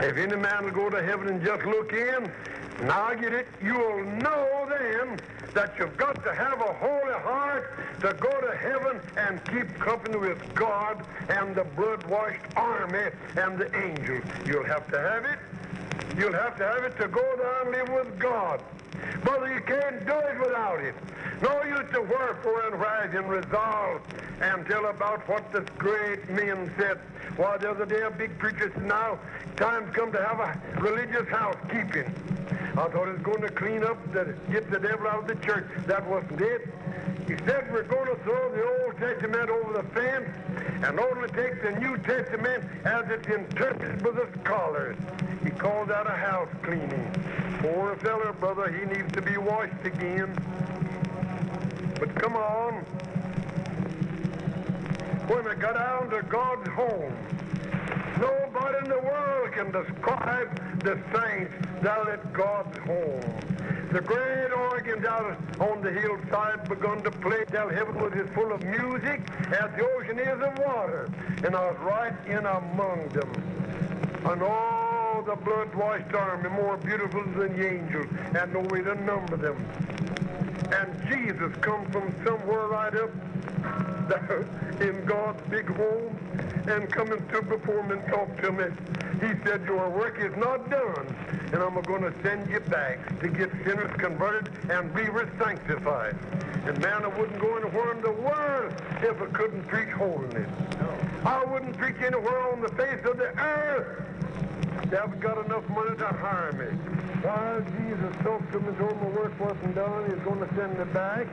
If 0.00 0.16
any 0.16 0.36
man 0.36 0.64
will 0.64 0.70
go 0.70 0.90
to 0.90 1.02
heaven 1.02 1.28
and 1.28 1.42
just 1.42 1.64
look 1.64 1.92
in, 1.92 2.30
now 2.82 3.04
I 3.04 3.14
get 3.16 3.32
it, 3.32 3.46
you'll 3.62 4.04
know 4.04 4.66
then 4.68 4.87
that 5.58 5.76
you've 5.76 5.96
got 5.96 6.14
to 6.22 6.32
have 6.32 6.60
a 6.60 6.72
holy 6.74 7.12
heart 7.14 7.68
to 7.98 8.12
go 8.20 8.30
to 8.40 8.56
heaven 8.58 9.00
and 9.16 9.44
keep 9.46 9.68
company 9.80 10.16
with 10.16 10.54
God 10.54 11.04
and 11.28 11.52
the 11.52 11.64
blood-washed 11.64 12.38
army 12.54 13.08
and 13.36 13.58
the 13.58 13.68
angels. 13.76 14.22
You'll 14.46 14.62
have 14.62 14.88
to 14.92 15.00
have 15.00 15.24
it. 15.24 15.40
You'll 16.16 16.32
have 16.32 16.56
to 16.58 16.64
have 16.64 16.84
it 16.84 16.96
to 16.98 17.08
go 17.08 17.34
there 17.36 17.62
and 17.62 17.72
live 17.72 17.88
with 17.88 18.20
God. 18.20 18.62
Brother, 19.24 19.52
you 19.52 19.60
can't 19.62 20.06
do 20.06 20.12
it 20.12 20.38
without 20.38 20.78
it. 20.78 20.94
No 21.42 21.64
use 21.64 21.90
to 21.92 22.02
wherefore 22.02 22.66
and 22.68 22.80
rise 22.80 23.12
and 23.12 23.28
resolve 23.28 24.00
and 24.40 24.64
tell 24.64 24.86
about 24.86 25.28
what 25.28 25.50
the 25.50 25.62
great 25.76 26.30
men 26.30 26.72
said. 26.78 27.00
Why, 27.36 27.56
the 27.56 27.70
other 27.70 27.84
day 27.84 28.02
a 28.02 28.10
big 28.12 28.38
preacher 28.38 28.70
said, 28.72 28.84
now 28.84 29.18
time's 29.56 29.92
come 29.92 30.12
to 30.12 30.22
have 30.22 30.38
a 30.38 30.80
religious 30.80 31.26
housekeeping. 31.26 32.14
I 32.78 32.88
thought 32.90 33.08
it 33.08 33.14
was 33.14 33.22
going 33.22 33.42
to 33.42 33.48
clean 33.48 33.82
up, 33.82 33.98
the, 34.12 34.36
get 34.52 34.70
the 34.70 34.78
devil 34.78 35.08
out 35.08 35.18
of 35.18 35.26
the 35.26 35.44
church. 35.44 35.66
That 35.86 36.08
wasn't 36.08 36.40
it. 36.40 36.68
He 37.26 37.36
said 37.44 37.68
we're 37.72 37.82
going 37.82 38.06
to 38.06 38.22
throw 38.22 38.52
the 38.52 38.84
Old 38.84 38.96
Testament 38.98 39.50
over 39.50 39.82
the 39.82 39.88
fence 39.88 40.28
and 40.84 41.00
only 41.00 41.28
take 41.30 41.60
the 41.60 41.72
New 41.72 41.98
Testament 41.98 42.62
as 42.84 43.04
it's 43.10 43.26
interpreted 43.26 44.00
by 44.00 44.10
the 44.10 44.28
scholars. 44.44 44.96
He 45.42 45.50
called 45.50 45.88
that 45.88 46.06
a 46.06 46.12
house 46.12 46.48
cleaning. 46.62 47.12
Poor 47.58 47.96
feller, 47.96 48.32
brother, 48.34 48.70
he 48.70 48.86
needs 48.86 49.12
to 49.12 49.22
be 49.22 49.36
washed 49.38 49.84
again. 49.84 50.32
But 51.98 52.14
come 52.14 52.36
on. 52.36 52.74
When 55.26 55.44
we 55.44 55.54
got 55.56 55.74
down 55.74 56.10
to 56.10 56.22
God's 56.22 56.68
home, 56.68 57.12
nobody 58.18 58.78
in 58.84 58.90
the 58.90 59.00
world 59.00 59.52
can 59.52 59.70
describe 59.70 60.82
the 60.82 60.98
saints 61.12 61.52
down 61.82 62.08
at 62.08 62.32
God's 62.32 62.78
home. 62.78 63.20
The 63.92 64.00
great 64.00 64.52
organ 64.52 65.02
down 65.02 65.36
on 65.60 65.80
the 65.82 65.90
hillside 65.90 66.68
begun 66.68 67.02
to 67.02 67.10
play 67.10 67.44
till 67.50 67.68
heaven 67.68 67.94
was 68.00 68.12
as 68.12 68.28
full 68.34 68.52
of 68.52 68.62
music 68.62 69.20
as 69.46 69.70
the 69.76 69.86
ocean 69.96 70.18
is 70.18 70.42
of 70.42 70.58
water. 70.58 71.08
And 71.44 71.56
I 71.56 71.70
was 71.70 71.78
right 71.80 72.14
in 72.26 72.44
among 72.44 73.08
them. 73.08 73.32
And 74.24 74.42
all 74.42 75.22
the 75.22 75.36
blood-washed 75.36 76.14
army, 76.14 76.48
more 76.50 76.76
beautiful 76.76 77.22
than 77.24 77.56
the 77.56 77.66
angels, 77.66 78.06
and 78.34 78.52
no 78.52 78.60
way 78.60 78.82
to 78.82 78.94
number 78.94 79.36
them. 79.36 79.56
And 80.70 81.08
Jesus 81.08 81.52
come 81.60 81.90
from 81.90 82.14
somewhere 82.24 82.66
right 82.68 82.94
up 82.94 83.10
there 84.08 84.46
in 84.80 85.04
God's 85.06 85.40
big 85.48 85.66
home 85.66 86.16
and 86.66 86.90
come 86.90 87.12
and 87.12 87.28
to 87.30 87.42
before 87.42 87.82
me 87.82 87.96
and 87.96 88.06
talk 88.08 88.36
to 88.42 88.52
me. 88.52 88.64
He 89.20 89.34
said, 89.44 89.64
your 89.64 89.88
work 89.88 90.18
is 90.20 90.36
not 90.36 90.70
done, 90.70 91.16
and 91.52 91.56
I'm 91.56 91.80
going 91.82 92.02
to 92.02 92.14
send 92.22 92.48
you 92.50 92.60
back 92.60 93.20
to 93.20 93.28
get 93.28 93.50
sinners 93.64 93.90
converted 93.98 94.50
and 94.70 94.94
be 94.94 95.06
sanctified. 95.38 96.16
And 96.66 96.78
man, 96.80 97.04
I 97.04 97.08
wouldn't 97.08 97.40
go 97.40 97.56
anywhere 97.56 97.92
in 97.92 98.02
the 98.02 98.12
world 98.12 98.74
if 99.02 99.20
I 99.20 99.26
couldn't 99.26 99.66
preach 99.68 99.88
holiness. 99.88 100.48
Oh. 100.80 101.28
I 101.28 101.44
wouldn't 101.44 101.76
preach 101.78 101.96
anywhere 102.04 102.52
on 102.52 102.60
the 102.60 102.68
face 102.70 103.04
of 103.04 103.16
the 103.16 103.36
earth. 103.38 104.04
They 104.86 104.96
haven't 104.96 105.20
got 105.20 105.44
enough 105.44 105.68
money 105.68 105.96
to 105.98 106.06
hire 106.06 106.52
me. 106.52 106.70
While 107.22 107.60
Jesus 107.60 108.14
talked 108.22 108.52
to 108.52 108.60
me, 108.60 108.72
my 108.78 109.08
work 109.08 109.38
wasn't 109.40 109.74
done, 109.74 110.04
he's 110.08 110.22
going 110.24 110.40
to 110.40 110.48
send 110.54 110.78
me 110.78 110.84
back. 110.94 111.26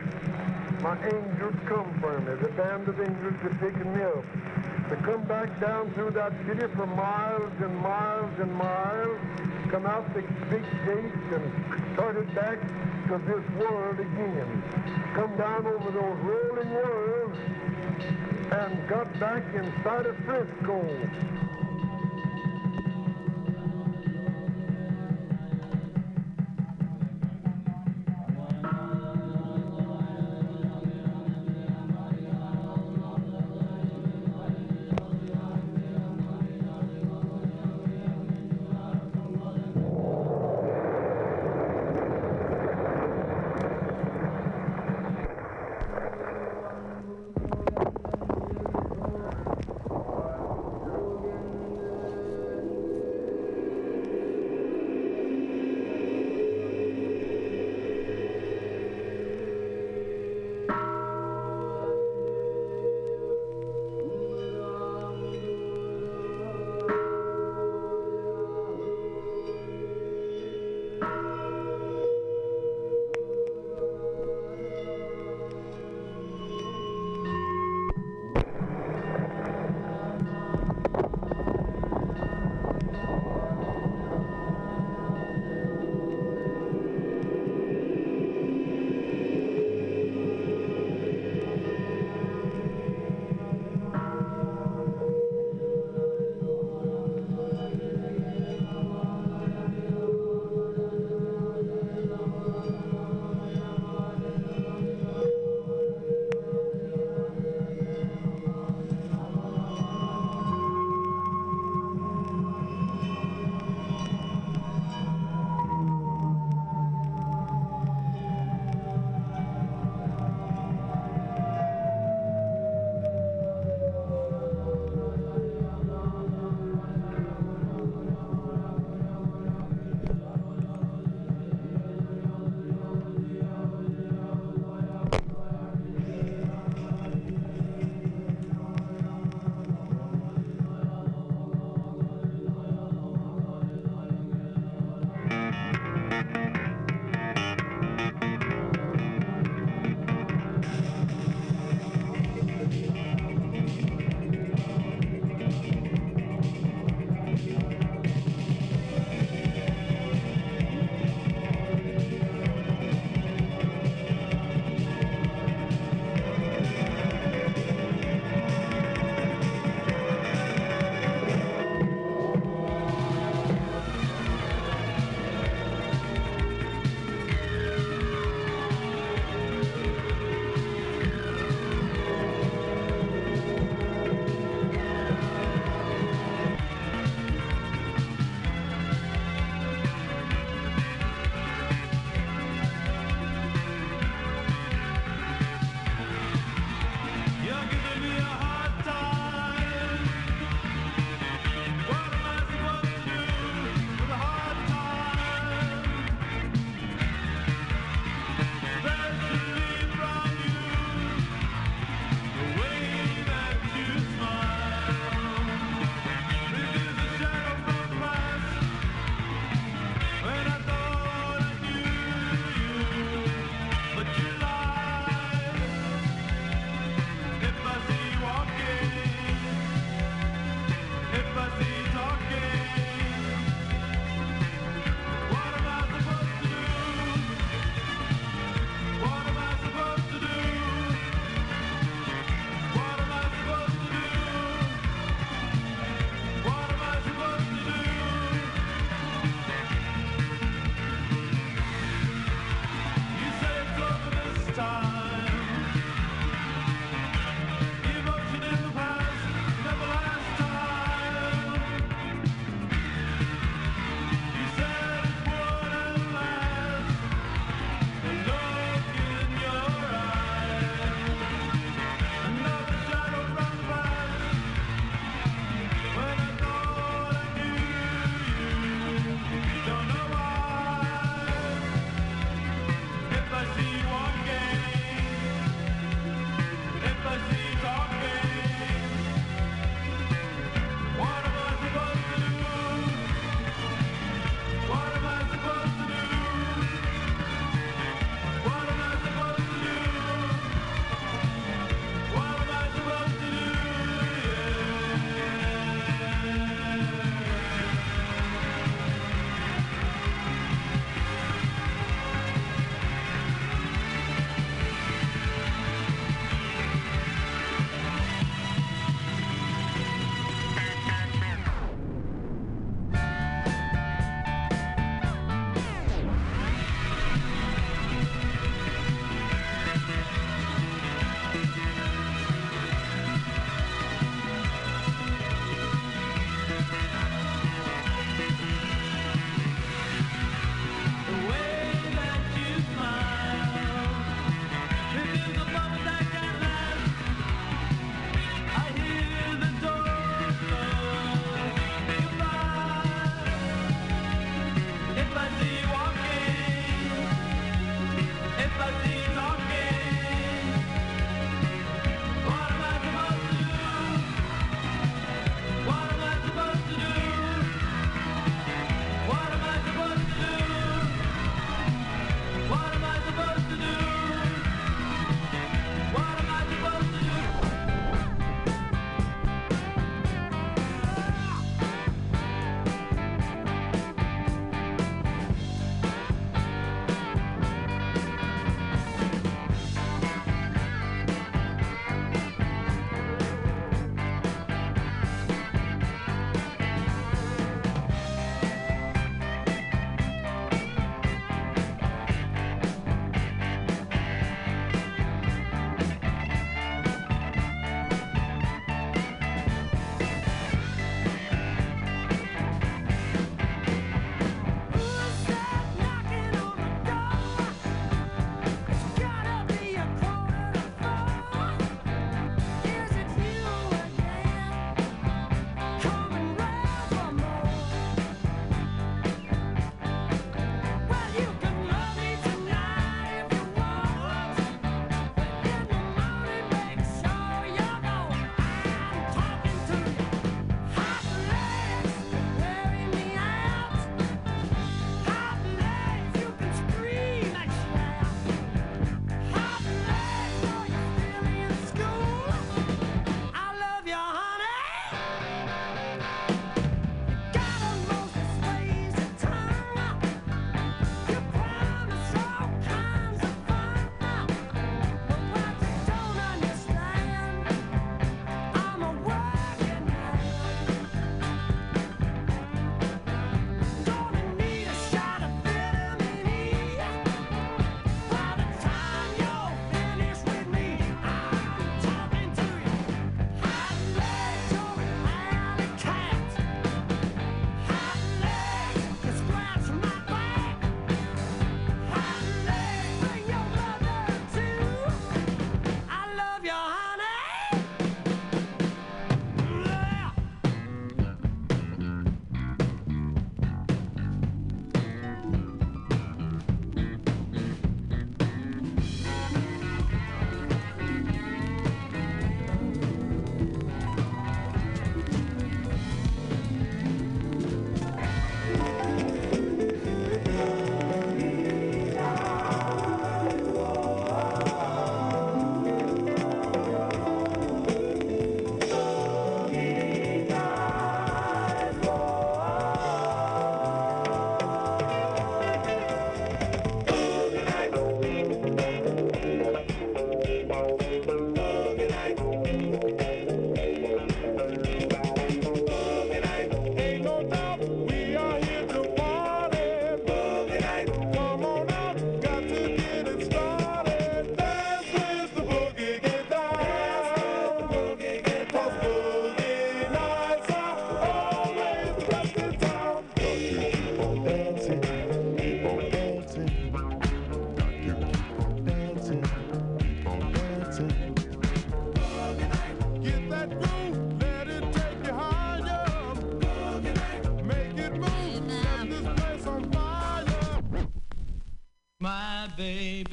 My 0.82 0.98
angels 1.06 1.56
come 1.68 1.98
for 2.02 2.20
me. 2.20 2.36
The 2.42 2.50
band 2.50 2.88
of 2.88 3.00
angels 3.00 3.36
have 3.44 3.60
taken 3.62 3.96
me 3.96 4.04
up. 4.04 4.26
To 4.90 4.96
come 4.98 5.24
back 5.24 5.60
down 5.60 5.94
through 5.94 6.12
that 6.12 6.34
city 6.46 6.68
for 6.76 6.86
miles 6.86 7.54
and 7.62 7.76
miles 7.78 8.40
and 8.40 8.54
miles, 8.54 9.20
come 9.72 9.86
out 9.86 10.14
the 10.14 10.22
big 10.50 10.66
gates 10.86 11.26
and 11.34 11.94
started 11.94 12.36
back 12.36 12.60
to 13.08 13.18
this 13.26 13.46
world 13.58 14.00
again. 14.00 14.64
Come 15.16 15.38
down 15.38 15.66
over 15.66 15.92
those 15.92 16.18
rolling 16.22 16.72
worlds 16.74 17.38
and 18.52 18.88
got 18.88 19.20
back 19.20 19.44
inside 19.56 20.06
of 20.06 20.16
Frisco. 20.26 21.45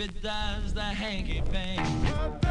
it 0.03 0.20
does 0.20 0.74
the 0.74 0.80
hanky 0.80 1.40
panky. 1.53 2.41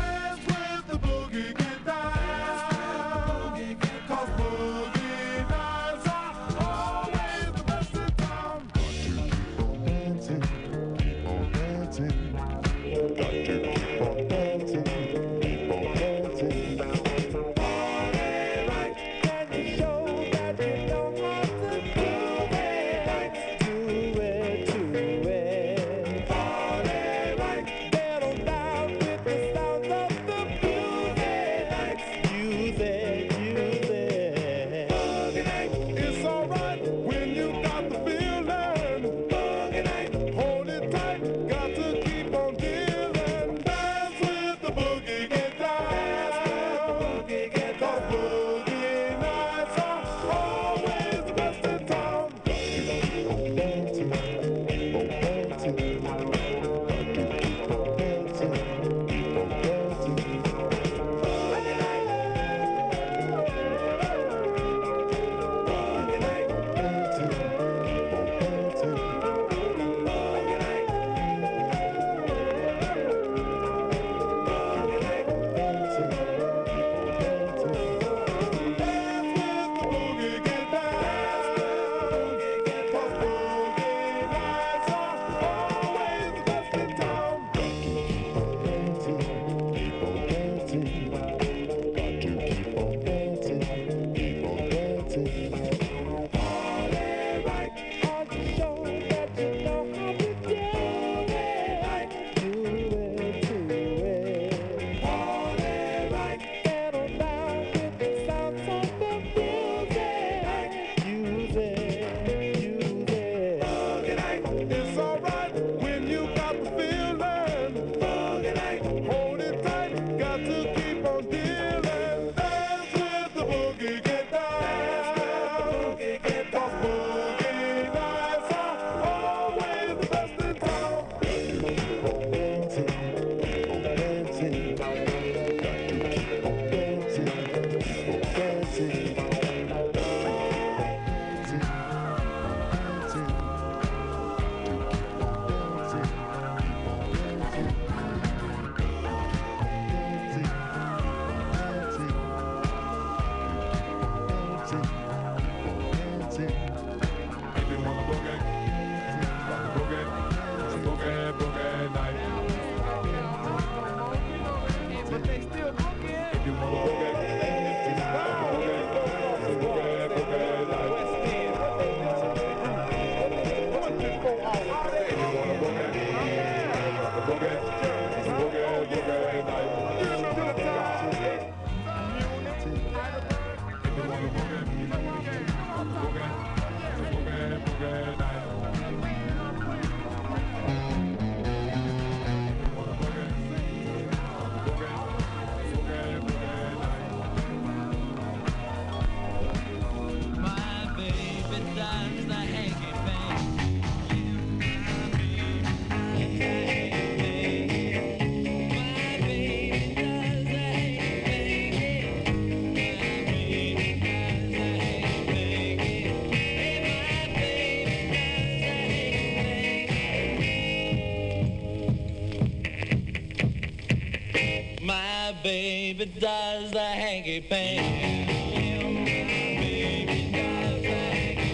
Baby 225.91 226.05
does 226.21 226.71
the 226.71 226.79
hanky 226.79 227.41
panky. 227.41 228.79
My 228.79 229.03
baby 229.27 230.31
does 230.31 230.81
the. 230.83 230.99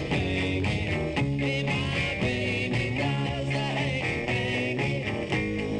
My 0.04 0.60
baby 2.62 2.86
does 3.00 3.48
the. 3.48 3.66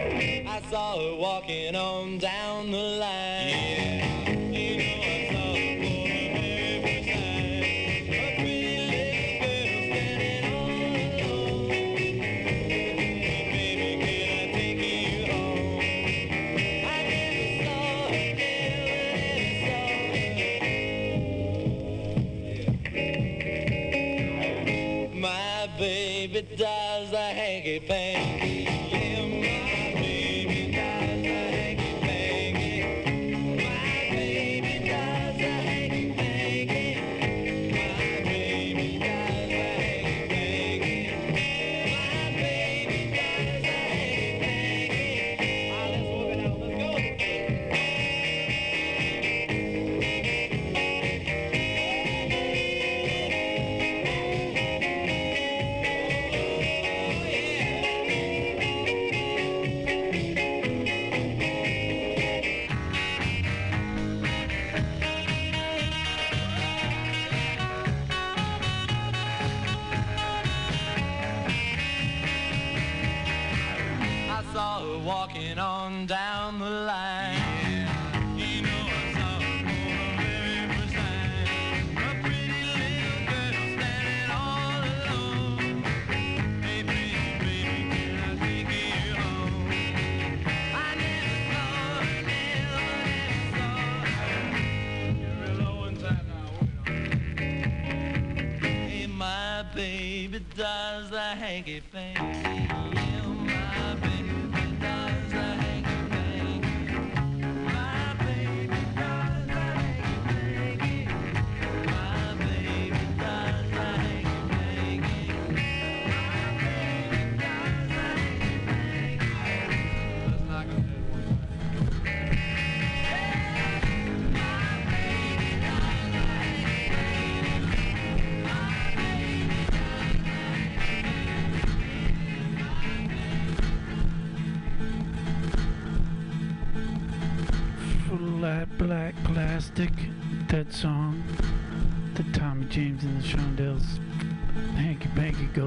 panky. 0.00 0.48
I 0.48 0.50
saw 0.70 0.96
her 0.96 1.14
walking 1.20 1.76
on 1.76 2.16
down. 2.16 2.45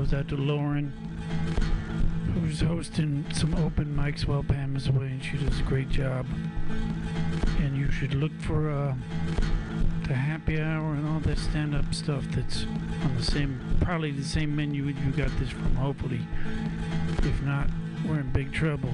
goes 0.09 0.19
out 0.19 0.27
to 0.27 0.35
Lauren, 0.35 0.91
who's 2.33 2.61
hosting 2.61 3.25
some 3.33 3.53
open 3.55 3.95
mics 3.95 4.25
while 4.25 4.41
Pam 4.43 4.75
is 4.75 4.87
away, 4.87 5.07
and 5.07 5.23
she 5.23 5.37
does 5.37 5.59
a 5.59 5.63
great 5.63 5.89
job. 5.89 6.25
And 7.59 7.77
you 7.77 7.91
should 7.91 8.13
look 8.15 8.31
for 8.39 8.71
uh, 8.71 8.95
the 10.07 10.13
happy 10.13 10.59
hour 10.59 10.93
and 10.93 11.07
all 11.07 11.19
that 11.21 11.37
stand-up 11.37 11.93
stuff 11.93 12.23
that's 12.31 12.65
on 13.03 13.15
the 13.17 13.23
same, 13.23 13.59
probably 13.81 14.11
the 14.11 14.23
same 14.23 14.55
menu 14.55 14.85
you 14.85 15.11
got 15.11 15.29
this 15.37 15.49
from, 15.49 15.75
hopefully. 15.75 16.21
If 17.19 17.41
not, 17.43 17.69
we're 18.07 18.19
in 18.19 18.31
big 18.31 18.51
trouble. 18.51 18.93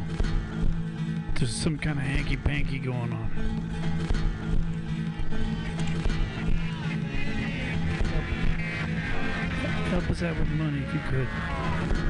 There's 1.36 1.56
some 1.56 1.78
kind 1.78 1.98
of 1.98 2.06
hanky-panky 2.06 2.80
going 2.80 3.14
on. 3.14 3.32
us 10.16 10.22
that 10.22 10.40
with 10.40 10.48
money 10.50 10.82
if 10.82 10.94
you 10.94 11.00
could. 11.10 12.05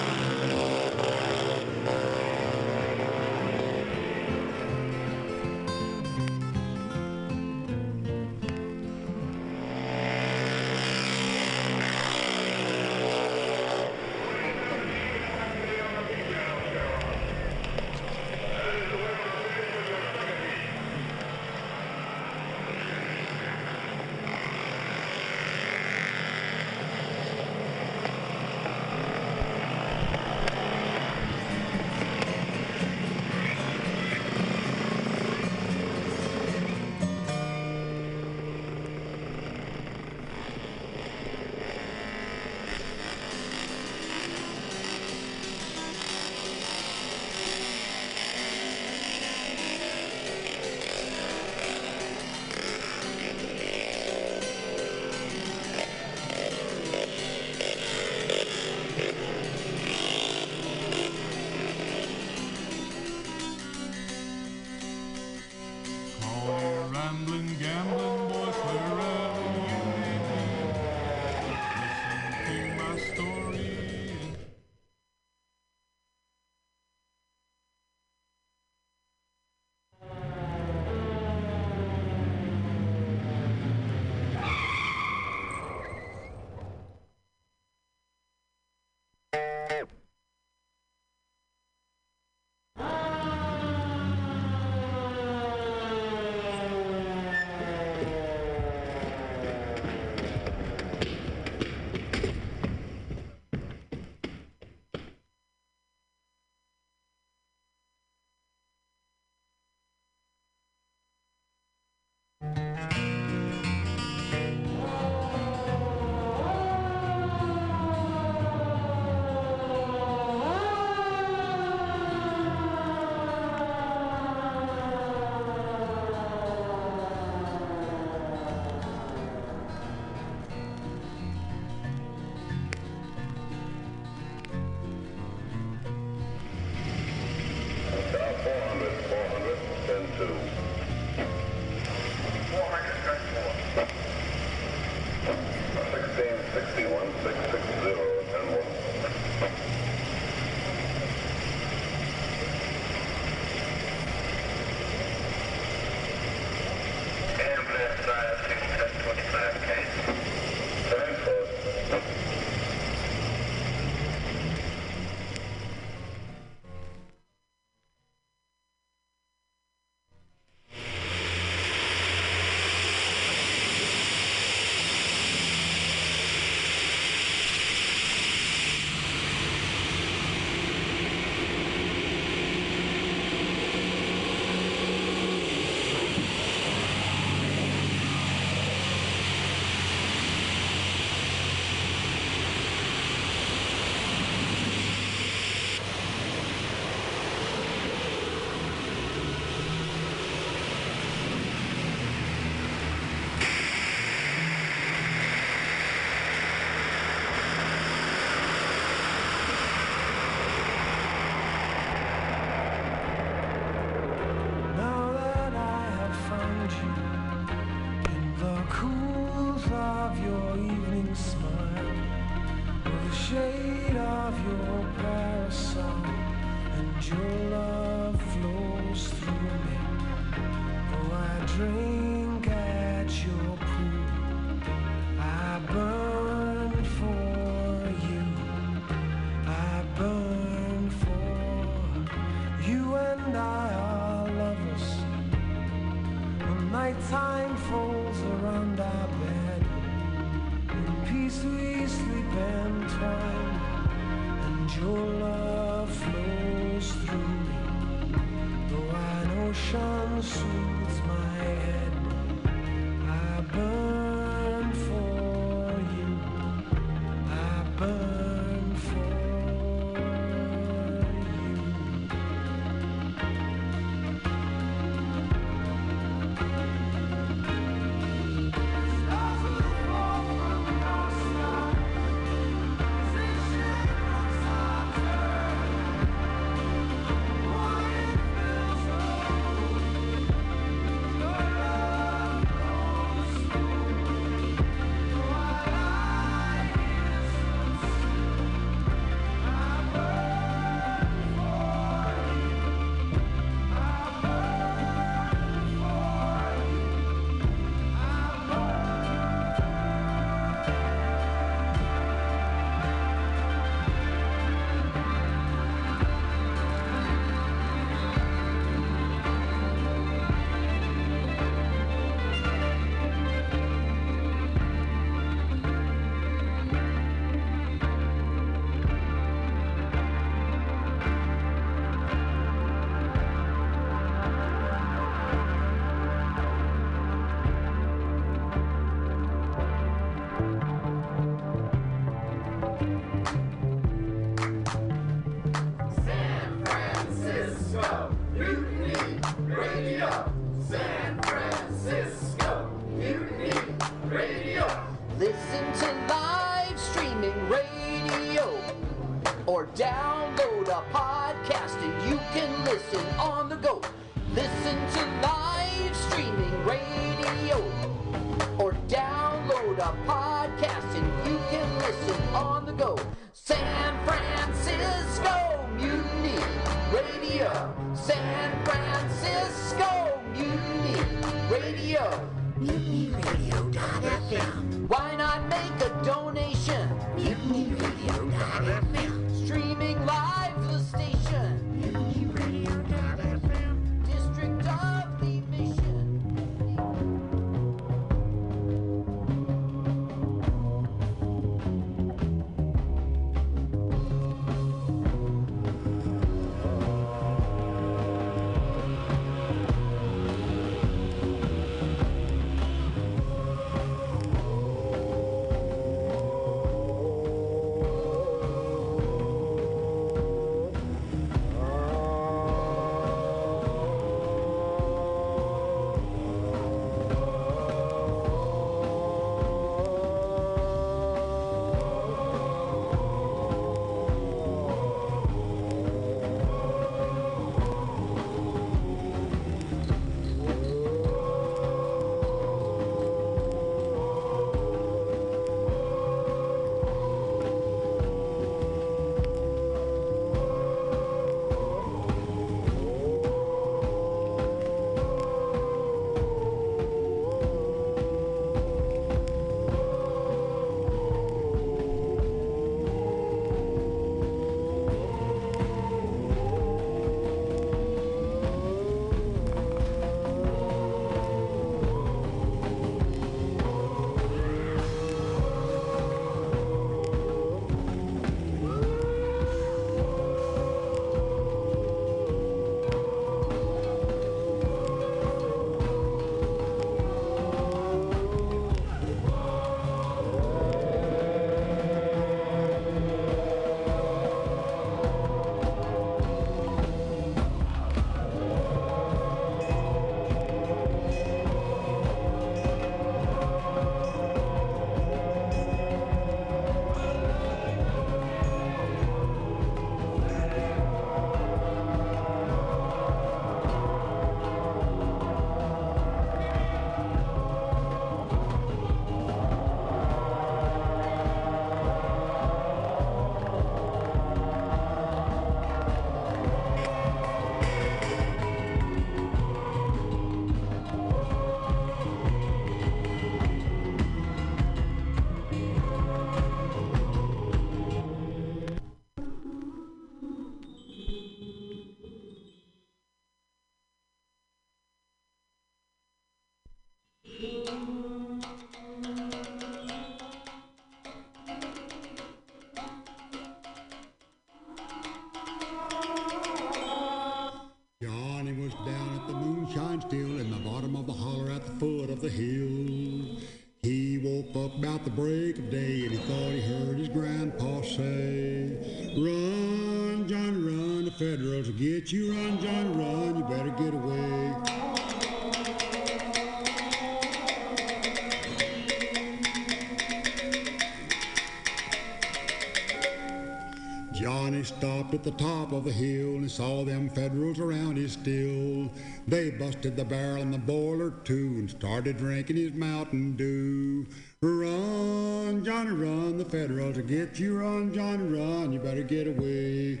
At 585.14 585.22
the 585.22 585.30
top 585.32 585.72
of 585.72 585.84
the 585.84 585.92
hill 585.92 586.36
and 586.36 586.50
saw 586.50 586.84
them 586.84 587.08
Federals 587.08 587.60
around 587.60 587.96
his 587.96 588.12
still. 588.12 588.90
They 589.28 589.50
busted 589.50 589.96
the 589.96 590.04
barrel 590.04 590.42
and 590.42 590.52
the 590.52 590.58
boiler 590.58 591.10
too 591.24 591.54
and 591.58 591.70
started 591.70 592.16
drinking 592.16 592.56
his 592.56 592.72
Mountain 592.72 593.36
Dew. 593.36 594.06
Run, 594.42 595.64
Johnny, 595.64 595.90
run, 595.90 596.36
the 596.36 596.44
Federals 596.44 596.96
will 596.96 597.04
get 597.04 597.38
you. 597.38 597.58
Run, 597.58 597.94
Johnny, 597.94 598.24
run, 598.24 598.72
you 598.72 598.80
better 598.80 599.02
get 599.02 599.28
away. 599.28 600.00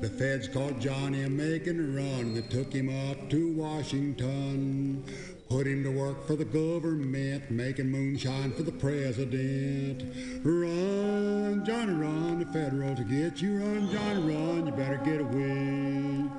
The 0.00 0.10
feds 0.10 0.48
caught 0.48 0.80
Johnny 0.80 1.22
a 1.22 1.30
making 1.30 1.78
a 1.78 1.98
run. 1.98 2.34
They 2.34 2.42
took 2.42 2.70
him 2.72 2.90
up 3.10 3.30
to 3.30 3.52
Washington. 3.54 5.02
Put 5.48 5.66
him 5.66 5.84
to 5.84 5.90
work 5.90 6.26
for 6.26 6.36
the 6.36 6.44
government, 6.44 7.50
making 7.50 7.90
moonshine 7.90 8.52
for 8.52 8.62
the 8.62 8.72
president. 8.72 10.02
Run, 10.44 11.64
Johnny, 11.64 11.92
run, 11.92 12.38
the 12.40 12.46
federals 12.46 12.98
to 12.98 13.04
get 13.04 13.40
you. 13.40 13.58
Run, 13.58 13.90
Johnny, 13.90 14.34
run, 14.34 14.66
you 14.66 14.72
better 14.72 15.00
get 15.04 15.20
away. 15.20 16.30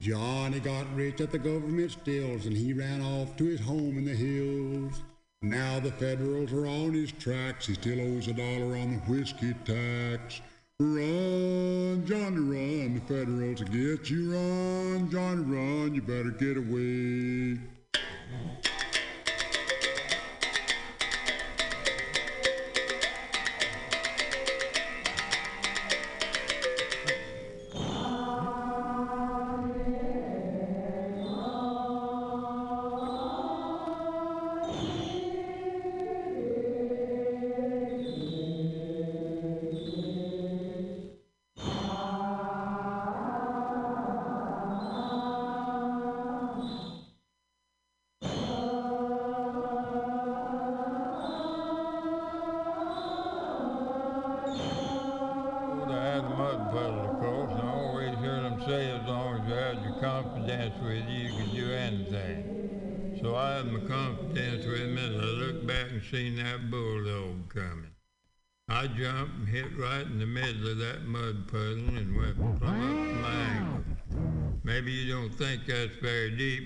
Johnny 0.00 0.60
got 0.60 0.86
rich 0.96 1.20
at 1.20 1.30
the 1.30 1.38
government 1.38 1.90
stills 1.90 2.46
and 2.46 2.56
he 2.56 2.72
ran 2.72 3.02
off 3.02 3.36
to 3.36 3.44
his 3.44 3.60
home 3.60 3.98
in 3.98 4.06
the 4.06 4.14
hills. 4.14 5.02
Now 5.42 5.80
the 5.80 5.90
Federals 5.92 6.52
are 6.52 6.66
on 6.66 6.92
his 6.92 7.12
tracks. 7.12 7.66
He 7.66 7.72
still 7.72 7.98
owes 7.98 8.28
a 8.28 8.34
dollar 8.34 8.76
on 8.76 8.92
the 8.92 8.98
whiskey 9.10 9.54
tax. 9.64 10.42
Run, 10.78 12.04
Johnny, 12.04 12.36
run. 12.36 12.94
The 12.96 13.00
Federals 13.08 13.60
will 13.60 13.68
get 13.68 14.10
you. 14.10 14.34
Run, 14.34 15.10
Johnny, 15.10 15.42
run. 15.42 15.94
You 15.94 16.02
better 16.02 16.32
get 16.32 16.58
away. 16.58 17.58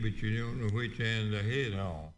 But 0.05 0.20
you 0.20 0.36
don't 0.36 0.60
know 0.60 0.68
which 0.74 1.01
end 1.01 1.35
I 1.35 1.39
hit 1.39 1.72
on. 1.72 2.10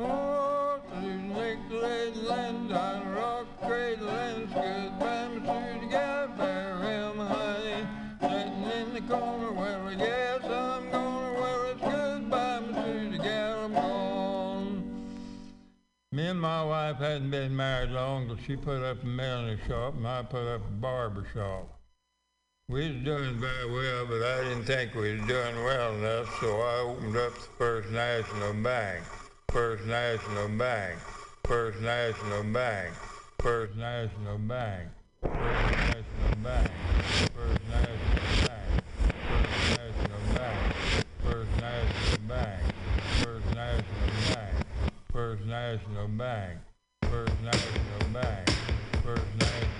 Oh, 0.00 0.78
through 0.86 1.32
Lake 1.32 1.58
Lake 1.70 2.28
Land, 2.28 2.70
on 2.70 3.08
rock 3.14 3.46
cradle 3.62 4.10
and 4.10 4.52
good 4.52 4.92
through 5.40 5.80
the 5.80 5.86
gap 5.90 6.36
honey, 6.36 7.86
sitting 8.20 8.64
in 8.64 8.92
the 8.92 9.00
corner 9.10 9.50
where 9.50 9.82
I 9.82 9.94
guess 9.94 10.44
I'm 10.44 10.90
gonna 10.90 11.40
where 11.40 11.70
it's 11.70 11.80
good 11.80 12.28
through 12.74 13.16
the 13.16 13.32
I'm 13.32 13.72
gone. 13.72 15.16
Me 16.12 16.26
and 16.26 16.38
my 16.38 16.62
wife 16.62 16.96
hadn't 16.98 17.30
been 17.30 17.56
married 17.56 17.92
long 17.92 18.26
till 18.26 18.36
she 18.46 18.56
put 18.56 18.82
up 18.82 19.02
a 19.02 19.06
millinery 19.06 19.58
shop 19.66 19.94
and 19.94 20.06
I 20.06 20.22
put 20.22 20.46
up 20.54 20.66
a 20.66 20.70
barber 20.70 21.26
shop. 21.32 21.81
We 22.72 22.88
was 22.88 23.04
doing 23.04 23.34
very 23.34 23.70
well, 23.70 24.06
but 24.06 24.22
I 24.22 24.44
didn't 24.44 24.64
think 24.64 24.94
we 24.94 25.12
was 25.12 25.28
doing 25.28 25.56
well 25.62 25.94
enough, 25.94 26.40
so 26.40 26.58
I 26.58 26.78
opened 26.78 27.14
up 27.18 27.34
the 27.34 27.40
First 27.58 27.90
National 27.90 28.54
Bank. 28.54 29.04
First 29.50 29.84
National 29.84 30.48
Bank. 30.56 30.98
First 31.44 31.82
National 31.82 32.44
Bank. 32.44 32.94
First 33.40 33.76
National 33.76 34.38
Bank. 34.38 34.88
First 35.20 35.68
National 35.76 36.34
Bank. 36.42 36.70
First 37.34 37.60
National 37.68 38.18
Bank. 38.40 38.72
First 41.22 41.50
National 41.60 42.18
Bank. 42.26 42.62
First 43.20 43.54
National 43.54 44.28
Bank. 44.32 44.64
First 45.12 45.44
National 45.44 46.08
Bank. 46.08 46.58
First 47.10 47.42
National 47.42 48.08
Bank. 48.14 48.48
First 49.04 49.34
National 49.34 49.38
Bank. 49.38 49.71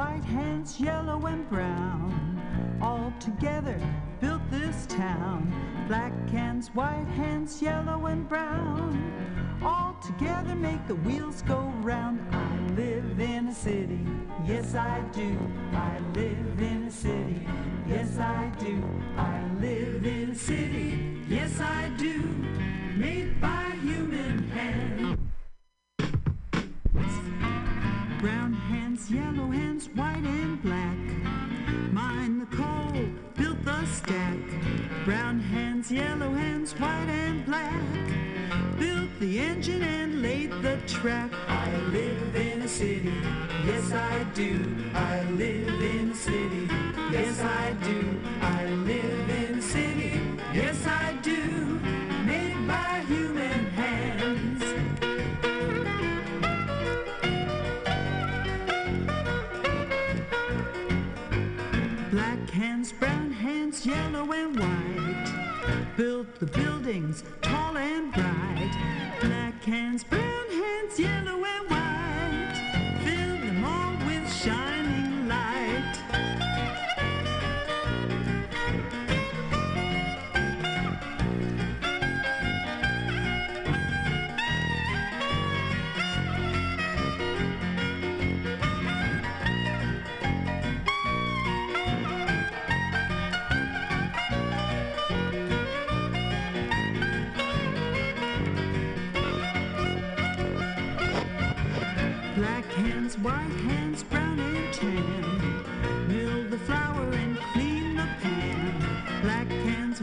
white 0.00 0.24
hands, 0.24 0.80
yellow 0.80 1.26
and 1.26 1.46
brown, 1.50 2.10
all 2.80 3.12
together 3.20 3.78
built 4.18 4.40
this 4.50 4.86
town. 4.86 5.52
Black 5.88 6.14
hands, 6.30 6.68
white 6.68 7.10
hands, 7.16 7.60
yellow 7.60 8.06
and 8.06 8.26
brown, 8.26 8.88
all 9.62 9.94
together 10.02 10.54
make 10.54 10.82
the 10.86 10.94
wheels 11.06 11.42
go 11.42 11.60
round. 11.82 12.18
I 12.32 12.56
live 12.82 13.20
in 13.20 13.48
a 13.48 13.54
city, 13.54 14.00
yes 14.46 14.74
I 14.74 15.02
do. 15.12 15.36
I 15.74 15.98
live 16.14 16.62
in 16.72 16.84
a 16.84 16.90
city, 16.90 17.46
yes 17.86 18.16
I 18.16 18.50
do. 18.58 18.82
I 19.18 19.38
live 19.60 20.06
in 20.06 20.30
a 20.30 20.34
city, 20.34 20.98
yes 21.28 21.60
I 21.60 21.90
do, 21.98 22.16
made 22.96 23.38
by 23.38 23.66
human 23.82 24.48
hands. 24.48 25.18
Brown 28.20 28.52
yellow 29.10 29.50
hands, 29.50 29.88
white 29.94 30.24
and 30.24 30.62
black. 30.62 30.98
Mine 31.92 32.38
the 32.38 32.46
coal, 32.56 32.92
built 33.34 33.62
the 33.64 33.84
stack. 33.86 34.38
Brown 35.04 35.40
hands, 35.40 35.90
yellow 35.90 36.32
hands, 36.32 36.72
white 36.74 37.08
and 37.08 37.44
black. 37.44 37.82
Built 38.78 39.10
the 39.18 39.40
engine 39.40 39.82
and 39.82 40.22
laid 40.22 40.50
the 40.62 40.76
track. 40.86 41.32
I 41.48 41.76
live 41.92 42.36
in 42.36 42.62
a 42.62 42.68
city, 42.68 43.12
yes 43.66 43.92
I 43.92 44.24
do. 44.34 44.76
I 44.94 45.22
live 45.30 45.82
in 45.82 46.10
a 46.10 46.14
city, 46.14 46.68
yes 47.10 47.40
I 47.40 47.72
do. 47.82 48.20
I 48.40 48.66
live 48.66 49.30
in 49.30 49.58
a 49.58 49.62
city, 49.62 50.20
yes 50.52 50.86
I 50.86 51.14
do. 51.22 51.69
the 66.40 66.46
buildings, 66.46 67.22
tall 67.42 67.76
and 67.76 68.14
brown. 68.14 68.39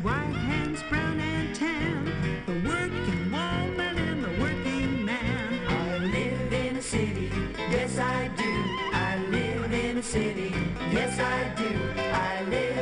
white 0.08 0.38
hands, 0.50 0.82
brown 0.90 1.20
and 1.20 1.54
tan, 1.54 2.06
the 2.46 2.54
working 2.70 3.30
woman 3.30 3.96
and 4.08 4.24
the 4.24 4.34
working 4.42 5.04
man. 5.04 5.60
I 5.68 5.98
live 5.98 6.54
in 6.54 6.78
a 6.78 6.82
city, 6.82 7.30
yes 7.70 8.00
I 8.00 8.30
do. 8.44 8.54
I 8.94 9.18
live 9.36 9.74
in 9.74 9.98
a 9.98 10.04
city, 10.04 10.54
yes 10.96 11.20
I 11.20 11.40
do. 11.62 11.72
I 12.14 12.44
live. 12.50 12.77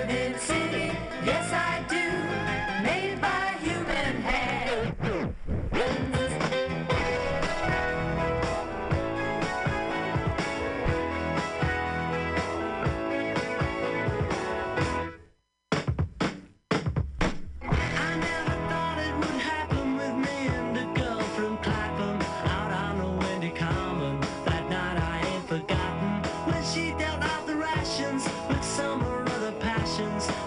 emotions 29.99 30.44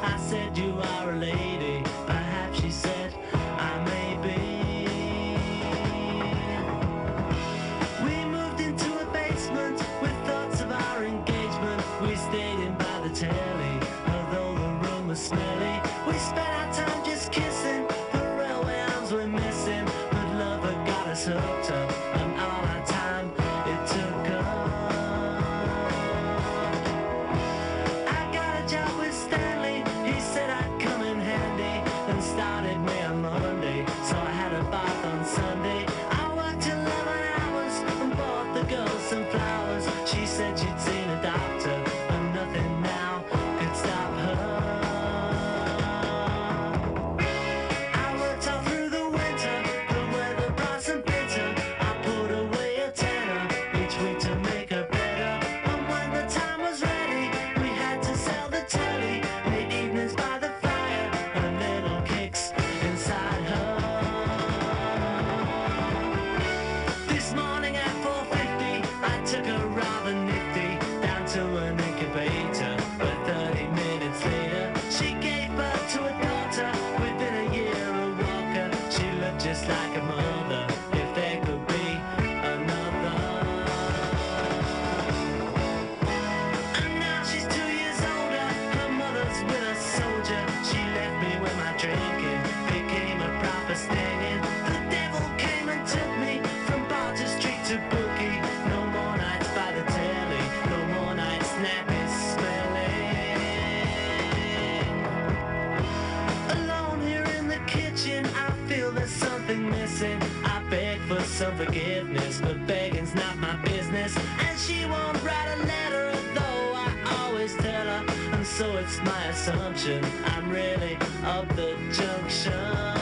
and 114.17 114.59
she 114.59 114.85
won't 114.87 115.23
write 115.23 115.49
a 115.55 115.59
letter 115.67 116.13
though 116.35 116.73
I 116.75 116.93
always 117.19 117.55
tell 117.57 117.87
her. 117.87 118.05
And 118.33 118.47
so 118.47 118.77
it's 118.77 118.99
my 119.03 119.25
assumption 119.27 120.05
I'm 120.25 120.51
really 120.51 120.97
of 121.25 121.49
the 121.57 121.77
junction. 121.93 122.98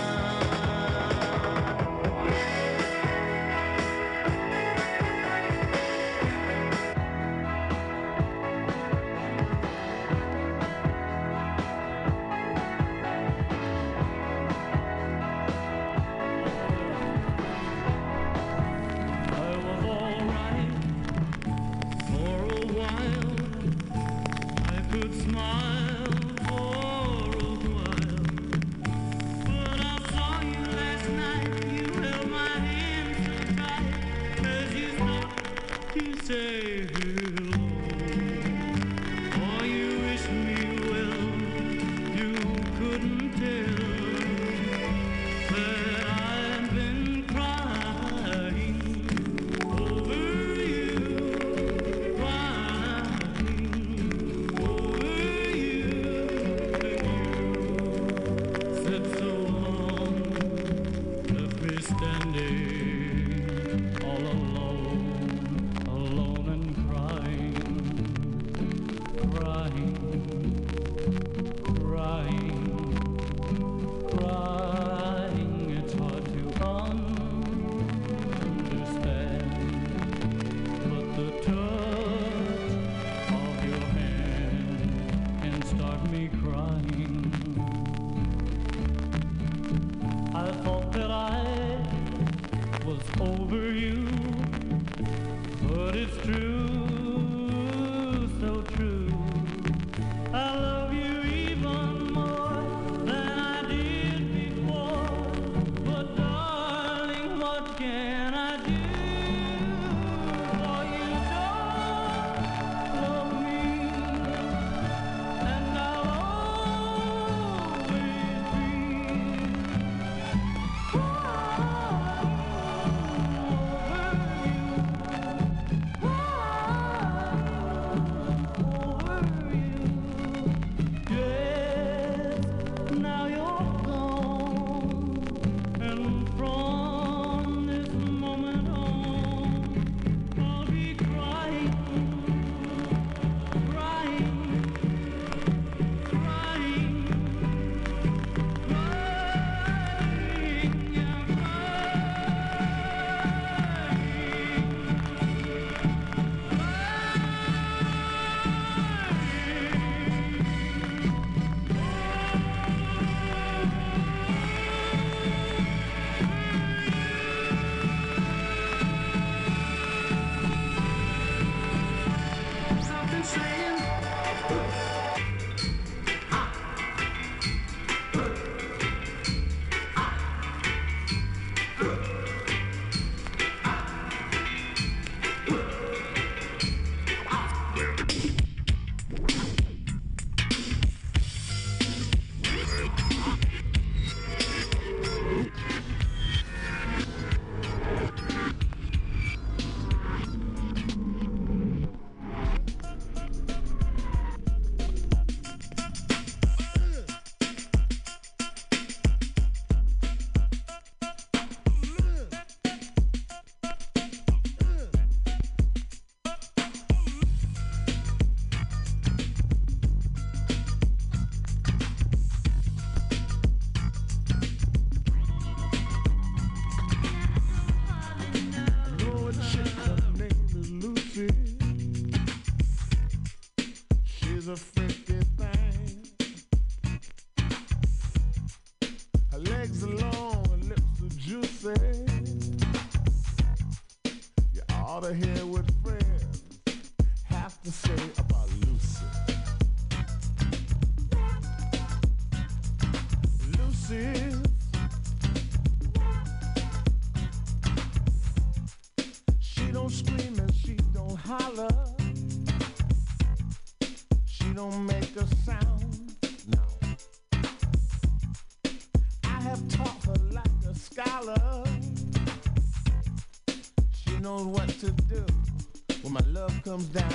Comes 276.76 276.88
down, 276.88 277.05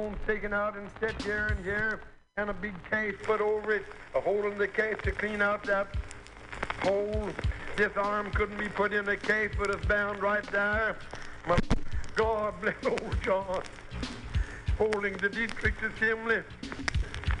Phone's 0.00 0.16
taken 0.26 0.54
out 0.54 0.78
and 0.78 0.88
set 0.98 1.20
here 1.20 1.48
and 1.48 1.62
here, 1.62 2.00
and 2.38 2.48
a 2.48 2.54
big 2.54 2.72
case 2.90 3.14
put 3.22 3.42
over 3.42 3.74
it, 3.74 3.84
a 4.14 4.20
hole 4.20 4.50
in 4.50 4.56
the 4.56 4.66
case 4.66 4.96
to 5.02 5.12
clean 5.12 5.42
out 5.42 5.62
that 5.64 5.94
hole. 6.80 7.28
This 7.76 7.94
arm 7.98 8.30
couldn't 8.30 8.56
be 8.56 8.70
put 8.70 8.94
in 8.94 9.04
the 9.04 9.18
case, 9.18 9.50
but 9.58 9.68
it's 9.68 9.84
bound 9.84 10.22
right 10.22 10.42
there. 10.50 10.96
My 11.46 11.58
God 12.16 12.54
bless 12.62 12.76
old 12.86 13.14
John. 13.22 13.62
Holding 14.78 15.18
the 15.18 15.28
Dietrich 15.28 15.74
Assembly. 15.82 16.42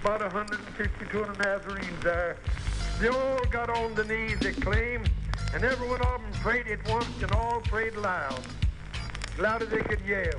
About 0.02 0.20
152 0.20 1.18
of 1.18 1.38
the 1.38 1.42
Nazarenes 1.42 2.02
there. 2.02 2.36
They 3.00 3.08
all 3.08 3.42
got 3.46 3.70
on 3.70 3.94
the 3.94 4.04
knees, 4.04 4.38
they 4.40 4.52
claim, 4.52 5.04
and 5.54 5.64
every 5.64 5.88
one 5.88 6.02
of 6.02 6.20
them 6.20 6.32
prayed 6.34 6.68
at 6.68 6.86
once 6.90 7.22
and 7.22 7.32
all 7.32 7.62
prayed 7.62 7.96
loud. 7.96 8.42
Loud 9.38 9.62
as 9.62 9.70
they 9.70 9.80
could 9.80 10.02
yell. 10.02 10.38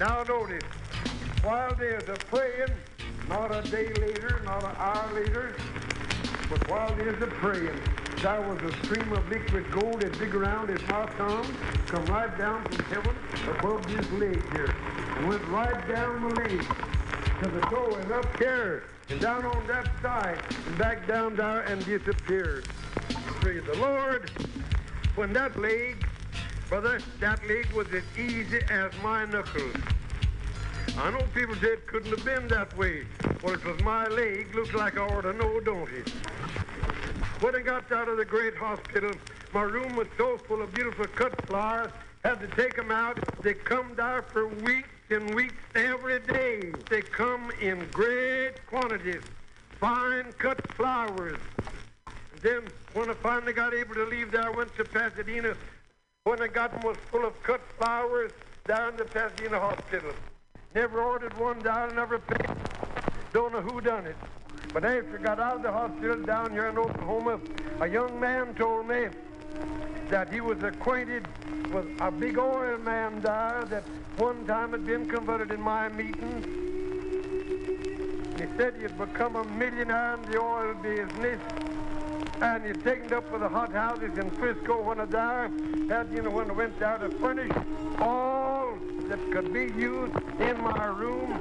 Now 0.00 0.24
notice, 0.24 0.64
while 1.46 1.72
there's 1.76 2.08
a 2.08 2.16
praying, 2.26 2.74
not 3.28 3.54
a 3.54 3.62
day 3.70 3.86
later, 4.00 4.42
not 4.44 4.64
an 4.64 4.74
hour 4.78 5.12
later, 5.14 5.54
but 6.50 6.68
while 6.68 6.92
there's 6.96 7.22
a 7.22 7.26
praying, 7.28 7.80
there 8.20 8.40
was 8.40 8.60
a 8.62 8.76
stream 8.84 9.12
of 9.12 9.28
liquid 9.28 9.64
gold 9.70 10.02
as 10.02 10.10
big 10.18 10.34
around 10.34 10.70
as 10.70 10.82
my 10.88 11.06
thumb, 11.12 11.46
come 11.86 12.04
right 12.06 12.36
down 12.36 12.64
from 12.64 12.84
heaven 12.86 13.14
above 13.58 13.86
this 13.86 14.10
leg 14.10 14.42
here, 14.54 14.74
and 15.18 15.28
went 15.28 15.46
right 15.46 15.88
down 15.88 16.28
the 16.28 16.34
leg 16.34 16.60
to 17.40 17.48
the 17.48 17.60
toe 17.60 17.94
and 17.94 18.10
up 18.10 18.38
here, 18.38 18.82
and 19.08 19.20
down 19.20 19.44
on 19.44 19.64
that 19.68 19.88
side, 20.02 20.42
and 20.66 20.78
back 20.78 21.06
down 21.06 21.36
there 21.36 21.60
and 21.60 21.84
disappeared. 21.84 22.66
Praise 23.40 23.62
the 23.72 23.78
Lord. 23.78 24.32
When 25.14 25.32
that 25.34 25.56
leg, 25.60 26.04
brother, 26.68 26.98
that 27.20 27.46
leg 27.46 27.70
was 27.72 27.86
as 27.94 28.02
easy 28.18 28.58
as 28.68 28.90
my 29.00 29.26
knuckles. 29.26 29.76
I 30.98 31.10
know 31.10 31.22
people 31.34 31.54
say 31.56 31.68
it 31.68 31.86
couldn't 31.86 32.10
have 32.10 32.24
been 32.24 32.48
that 32.48 32.74
way. 32.76 33.04
Well, 33.42 33.52
it 33.52 33.64
was 33.64 33.78
my 33.82 34.06
leg. 34.06 34.54
Looks 34.54 34.72
like 34.72 34.96
I 34.96 35.02
ought 35.02 35.22
to 35.22 35.34
know, 35.34 35.60
don't 35.60 35.90
it? 35.90 36.08
When 37.40 37.54
I 37.54 37.60
got 37.60 37.92
out 37.92 38.08
of 38.08 38.16
the 38.16 38.24
great 38.24 38.56
hospital, 38.56 39.12
my 39.52 39.62
room 39.62 39.94
was 39.94 40.08
so 40.16 40.38
full 40.38 40.62
of 40.62 40.72
beautiful 40.72 41.04
cut 41.06 41.46
flowers. 41.46 41.92
Had 42.24 42.40
to 42.40 42.48
take 42.48 42.78
'em 42.78 42.90
out. 42.90 43.18
They 43.42 43.52
come 43.52 43.94
there 43.94 44.22
for 44.22 44.48
weeks 44.48 44.88
and 45.10 45.34
weeks 45.34 45.62
every 45.74 46.18
day. 46.20 46.72
They 46.88 47.02
come 47.02 47.50
in 47.60 47.86
great 47.92 48.66
quantities, 48.66 49.22
fine 49.78 50.32
cut 50.32 50.60
flowers. 50.72 51.38
And 52.06 52.40
then 52.40 52.62
when 52.94 53.10
I 53.10 53.14
finally 53.14 53.52
got 53.52 53.74
able 53.74 53.94
to 53.96 54.06
leave 54.06 54.30
there, 54.32 54.46
I 54.46 54.50
went 54.50 54.74
to 54.76 54.84
Pasadena. 54.84 55.54
When 56.24 56.40
I 56.40 56.48
got 56.48 56.72
them 56.72 56.80
was 56.80 56.96
full 57.10 57.26
of 57.26 57.40
cut 57.42 57.60
flowers 57.78 58.32
down 58.66 58.96
to 58.96 59.04
Pasadena 59.04 59.60
Hospital. 59.60 60.12
Never 60.76 61.02
ordered 61.02 61.34
one 61.38 61.62
down, 61.62 61.96
never 61.96 62.18
paid. 62.18 62.50
Don't 63.32 63.50
know 63.50 63.62
who 63.62 63.80
done 63.80 64.06
it. 64.06 64.14
But 64.74 64.84
after 64.84 65.18
I 65.18 65.22
got 65.22 65.40
out 65.40 65.56
of 65.56 65.62
the 65.62 65.72
hospital 65.72 66.22
down 66.22 66.52
here 66.52 66.66
in 66.66 66.76
Oklahoma, 66.76 67.40
a 67.80 67.88
young 67.88 68.20
man 68.20 68.54
told 68.54 68.86
me 68.86 69.06
that 70.10 70.30
he 70.30 70.42
was 70.42 70.62
acquainted 70.62 71.22
with 71.72 71.86
a 71.98 72.10
big 72.10 72.36
oil 72.36 72.76
man 72.76 73.22
there 73.22 73.64
that 73.70 73.84
one 74.18 74.46
time 74.46 74.72
had 74.72 74.84
been 74.84 75.08
converted 75.08 75.50
in 75.50 75.62
my 75.62 75.88
meeting. 75.88 76.42
He 78.36 78.44
said 78.58 78.74
he'd 78.78 78.98
become 78.98 79.36
a 79.36 79.44
millionaire 79.44 80.16
in 80.16 80.30
the 80.30 80.38
oil 80.38 80.74
business. 80.74 81.40
And 82.40 82.64
he'd 82.64 82.82
taken 82.84 83.12
up 83.14 83.28
for 83.30 83.38
the 83.38 83.48
hot 83.48 83.72
houses 83.72 84.16
in 84.18 84.30
Frisco 84.32 84.82
when 84.82 85.00
I 85.00 85.06
there. 85.06 85.50
Had, 85.88 86.12
you 86.12 86.22
know, 86.22 86.30
when 86.30 86.54
went 86.54 86.78
there 86.78 86.98
to 86.98 87.10
furnish 87.18 87.52
all 87.98 88.76
that 89.08 89.18
could 89.32 89.52
be 89.52 89.72
used 89.80 90.14
in 90.40 90.60
my 90.60 90.86
room. 90.86 91.38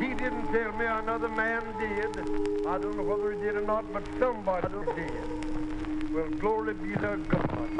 He 0.00 0.08
didn't 0.14 0.46
tell 0.52 0.72
me 0.72 0.86
another 0.86 1.28
man 1.28 1.62
did. 1.78 2.18
I 2.66 2.78
don't 2.78 2.96
know 2.96 3.02
whether 3.02 3.32
he 3.32 3.40
did 3.40 3.56
or 3.56 3.60
not, 3.60 3.84
but 3.92 4.02
somebody 4.18 4.68
did. 4.96 6.12
Well, 6.12 6.28
glory 6.40 6.74
be 6.74 6.94
to 6.94 7.16
God. 7.28 7.70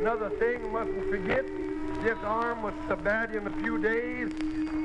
Another 0.00 0.30
thing, 0.30 0.64
you 0.64 0.70
mustn't 0.70 1.10
forget, 1.10 1.44
this 2.02 2.18
arm 2.24 2.62
was 2.62 2.74
so 2.88 2.96
bad 2.96 3.34
in 3.34 3.46
a 3.46 3.50
few 3.60 3.78
days. 3.78 4.32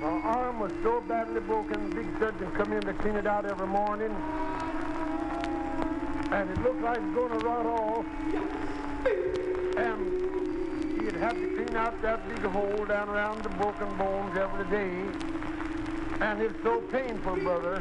My 0.02 0.10
arm 0.10 0.60
was 0.60 0.72
so 0.84 1.02
badly 1.02 1.40
broken, 1.42 1.90
big 1.92 2.08
surgeon 2.20 2.52
come 2.52 2.74
in 2.74 2.82
to 2.82 2.94
clean 2.94 3.16
it 3.16 3.28
out 3.28 3.46
every 3.46 3.68
morning. 3.68 4.14
And 6.32 6.50
it 6.50 6.62
looked 6.64 6.82
like 6.82 6.98
it 6.98 7.04
was 7.04 7.14
going 7.16 7.40
to 7.40 7.46
rot 7.46 7.66
off. 7.66 8.06
And 9.78 11.02
he'd 11.02 11.16
have 11.16 11.34
to 11.34 11.48
clean 11.56 11.76
out 11.76 12.02
that 12.02 12.28
big 12.28 12.44
hole 12.52 12.86
down 12.86 13.10
around 13.10 13.44
the 13.44 13.50
broken 13.50 13.96
bones 13.98 14.38
every 14.38 14.66
day. 14.66 15.06
And 16.22 16.42
it's 16.42 16.62
so 16.64 16.82
painful, 16.82 17.36
brother. 17.38 17.80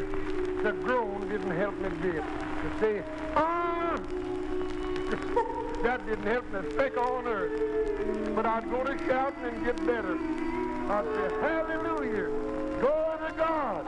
The 0.62 0.72
groan 0.72 1.28
didn't 1.28 1.56
help 1.56 1.78
me 1.80 1.88
bit. 2.00 2.22
To 2.22 2.80
say, 2.80 3.02
ah! 3.36 3.96
that 5.82 6.06
didn't 6.06 6.26
help 6.26 6.52
me 6.52 6.60
speck 6.70 6.96
on 6.96 7.26
earth. 7.26 8.34
But 8.34 8.46
I'd 8.46 8.70
go 8.70 8.84
to 8.84 8.98
shouting 9.06 9.44
and 9.44 9.64
get 9.64 9.76
better. 9.86 10.18
I'd 10.90 11.04
say, 11.14 11.30
hallelujah. 11.40 12.28
Glory 12.80 13.18
to 13.28 13.34
God. 13.36 13.84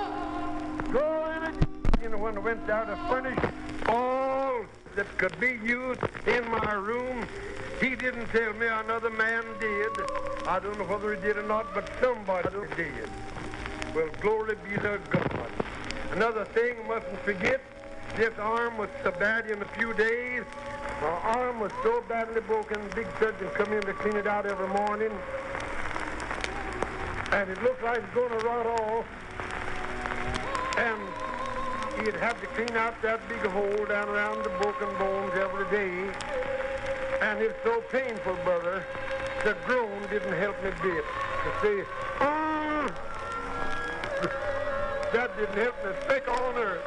Glory 0.90 1.34
to 1.46 1.52
God. 1.52 1.68
You 2.02 2.08
know, 2.10 2.18
when 2.18 2.36
I 2.36 2.40
went 2.40 2.66
down 2.66 2.86
to 2.88 2.96
furnish 3.08 3.38
all 3.86 4.64
that 4.96 5.18
could 5.18 5.38
be 5.40 5.58
used 5.64 6.00
in 6.26 6.48
my 6.50 6.72
room, 6.74 7.26
he 7.80 7.96
didn't 7.96 8.26
tell 8.28 8.52
me 8.54 8.66
another 8.66 9.10
man 9.10 9.44
did. 9.60 9.90
I 10.46 10.58
don't 10.60 10.78
know 10.78 10.84
whether 10.84 11.14
he 11.14 11.20
did 11.20 11.36
or 11.36 11.42
not, 11.42 11.74
but 11.74 11.88
somebody 12.00 12.48
did. 12.76 13.10
Well, 13.94 14.08
glory 14.20 14.56
be 14.68 14.76
to 14.76 15.00
God. 15.10 15.50
Another 16.12 16.44
thing, 16.44 16.76
mustn't 16.86 17.18
forget, 17.20 17.60
this 18.16 18.32
arm 18.38 18.78
was 18.78 18.88
so 19.02 19.10
bad 19.10 19.50
in 19.50 19.60
a 19.60 19.64
few 19.76 19.92
days. 19.94 20.44
My 21.00 21.08
arm 21.08 21.60
was 21.60 21.72
so 21.82 22.02
badly 22.08 22.40
broken, 22.40 22.80
big 22.94 23.06
surgeon 23.18 23.48
come 23.54 23.72
in 23.72 23.82
to 23.82 23.92
clean 23.94 24.16
it 24.16 24.26
out 24.26 24.46
every 24.46 24.68
morning. 24.68 25.10
And 27.32 27.50
it 27.50 27.60
looked 27.64 27.82
like 27.82 27.98
it's 27.98 28.14
going 28.14 28.30
to 28.30 28.46
rot 28.46 28.66
off. 28.66 29.04
And 30.78 31.00
he'd 32.02 32.14
have 32.16 32.40
to 32.40 32.46
clean 32.48 32.76
out 32.76 33.00
that 33.02 33.26
big 33.28 33.40
hole 33.46 33.84
down 33.86 34.08
around 34.08 34.42
the 34.44 34.50
broken 34.60 34.88
bones 34.98 35.32
every 35.34 35.64
day. 35.70 36.12
And 37.20 37.40
it's 37.40 37.58
so 37.64 37.80
painful, 37.90 38.36
brother. 38.44 38.84
The 39.44 39.56
groan 39.66 40.02
didn't 40.10 40.38
help 40.38 40.62
me 40.62 40.70
bit. 40.82 41.04
To 41.04 41.50
say, 41.62 41.84
ah! 42.20 42.90
that 45.12 45.36
didn't 45.36 45.56
help 45.56 45.84
me 45.84 45.90
a 45.90 46.02
speck 46.02 46.28
on 46.28 46.56
earth. 46.56 46.82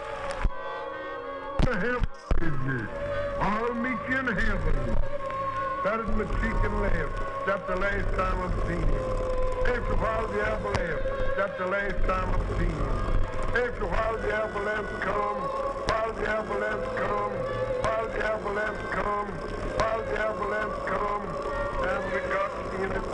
With 1.67 2.51
you. 2.65 2.87
I'll 3.39 3.73
meet 3.73 3.97
you 4.09 4.19
in 4.19 4.27
heaven. 4.27 4.95
That 5.83 5.99
is 5.99 6.07
my 6.15 6.23
chicken 6.41 6.81
left. 6.81 7.45
That's 7.45 7.67
the 7.67 7.75
last 7.75 8.15
time 8.15 8.41
I've 8.41 8.67
seen 8.67 8.81
him. 8.81 9.37
After 9.67 9.93
a 9.93 9.97
while 9.97 10.27
the 10.27 10.41
avalanche. 10.47 11.01
That's 11.35 11.57
the 11.57 11.67
last 11.67 12.05
time 12.07 12.29
I've 12.29 12.57
seen 12.57 12.69
him. 12.69 13.16
After 13.47 13.83
a 13.83 13.87
while 13.87 14.17
the 14.17 14.33
avalanche 14.33 15.01
come. 15.01 15.39
While 15.87 16.13
the 16.13 16.29
avalanche 16.29 16.89
come. 16.97 17.31
While 17.81 18.07
the 18.09 18.25
avalanche 18.25 18.91
come. 18.91 19.27
While 19.77 20.03
the 20.03 20.19
avalanche 20.19 20.79
come. 20.85 21.23
And 21.87 22.03
we 22.11 22.19
got 22.27 22.51
in 22.75 22.91
it. 22.91 23.07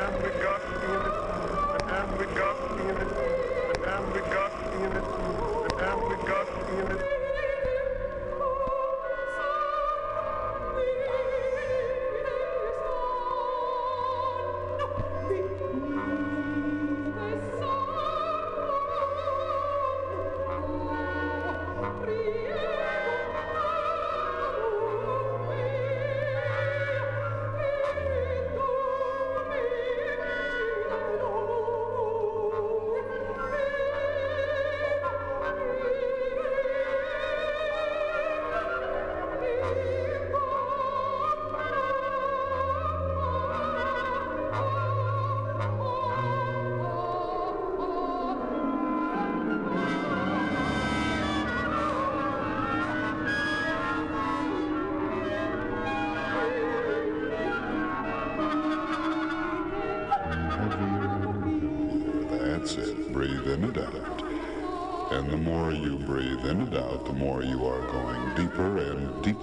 And 0.00 0.14
we 0.22 0.30
got 0.42 0.62
in 0.82 1.02
it. 1.06 1.16
And 1.92 2.10
we 2.18 2.26
got 2.34 2.58
in 2.80 2.96
it. 2.96 3.12
And 3.86 4.04
we 4.12 4.20
got 4.34 4.52
in 4.74 4.92
it. 4.98 5.06
And 5.80 6.00
we 6.08 6.16
got 6.26 6.48
in 6.70 6.96
it. 6.96 7.11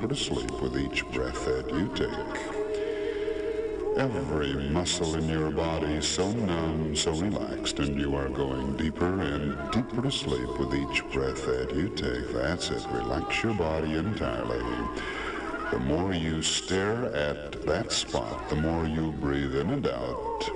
To 0.09 0.15
sleep 0.15 0.49
with 0.59 0.75
each 0.75 1.07
breath 1.11 1.45
that 1.45 1.69
you 1.69 1.87
take. 1.95 2.57
Every 3.95 4.53
muscle 4.69 5.13
in 5.15 5.29
your 5.29 5.51
body 5.51 6.01
so 6.01 6.31
numb, 6.31 6.95
so 6.95 7.11
relaxed, 7.11 7.77
and 7.77 7.99
you 7.99 8.15
are 8.15 8.27
going 8.29 8.75
deeper 8.75 9.21
and 9.21 9.71
deeper 9.71 10.01
to 10.01 10.11
sleep 10.11 10.49
with 10.57 10.73
each 10.73 11.07
breath 11.11 11.45
that 11.45 11.75
you 11.75 11.89
take. 11.89 12.33
That's 12.33 12.71
it. 12.71 12.83
Relax 12.91 13.43
your 13.43 13.53
body 13.53 13.93
entirely. 13.97 14.63
The 15.69 15.79
more 15.79 16.13
you 16.13 16.41
stare 16.41 17.13
at 17.15 17.63
that 17.67 17.91
spot, 17.91 18.49
the 18.49 18.55
more 18.55 18.87
you 18.87 19.11
breathe 19.11 19.55
in 19.55 19.69
and 19.69 19.87
out. 19.87 20.49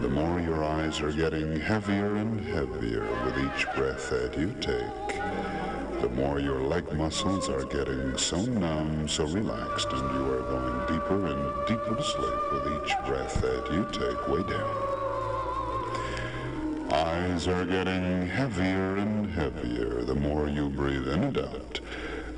The 0.00 0.10
more 0.10 0.40
your 0.40 0.62
eyes 0.62 1.00
are 1.00 1.12
getting 1.12 1.58
heavier 1.58 2.16
and 2.16 2.38
heavier 2.40 3.08
with 3.24 3.38
each 3.38 3.66
breath 3.74 4.10
that 4.10 4.36
you 4.36 4.54
take. 4.60 5.07
The 6.00 6.08
more 6.10 6.38
your 6.38 6.60
leg 6.60 6.92
muscles 6.92 7.48
are 7.48 7.64
getting 7.64 8.16
so 8.16 8.40
numb, 8.40 9.08
so 9.08 9.24
relaxed, 9.26 9.88
and 9.90 10.14
you 10.14 10.32
are 10.32 10.42
going 10.42 10.86
deeper 10.86 11.26
and 11.26 11.66
deeper 11.66 11.96
to 11.96 12.02
sleep 12.02 12.52
with 12.52 12.66
each 12.72 12.94
breath 13.04 13.40
that 13.40 13.72
you 13.72 13.84
take 13.92 14.28
way 14.28 14.42
down. 14.48 14.98
Eyes 16.92 17.48
are 17.48 17.64
getting 17.64 18.28
heavier 18.28 18.96
and 18.96 19.30
heavier 19.30 20.02
the 20.02 20.14
more 20.14 20.48
you 20.48 20.68
breathe 20.70 21.08
in 21.08 21.24
and 21.24 21.38
out. 21.38 21.80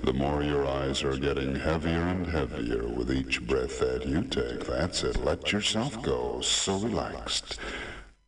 The 0.02 0.14
more 0.14 0.42
your 0.42 0.66
eyes 0.66 1.04
are 1.04 1.18
getting 1.18 1.54
heavier 1.54 2.00
and 2.00 2.26
heavier 2.26 2.88
with 2.88 3.12
each 3.12 3.46
breath 3.46 3.78
that 3.80 4.06
you 4.06 4.22
take. 4.22 4.66
That's 4.66 5.02
it. 5.02 5.22
Let 5.22 5.52
yourself 5.52 6.02
go, 6.02 6.40
so 6.40 6.78
relaxed. 6.78 7.60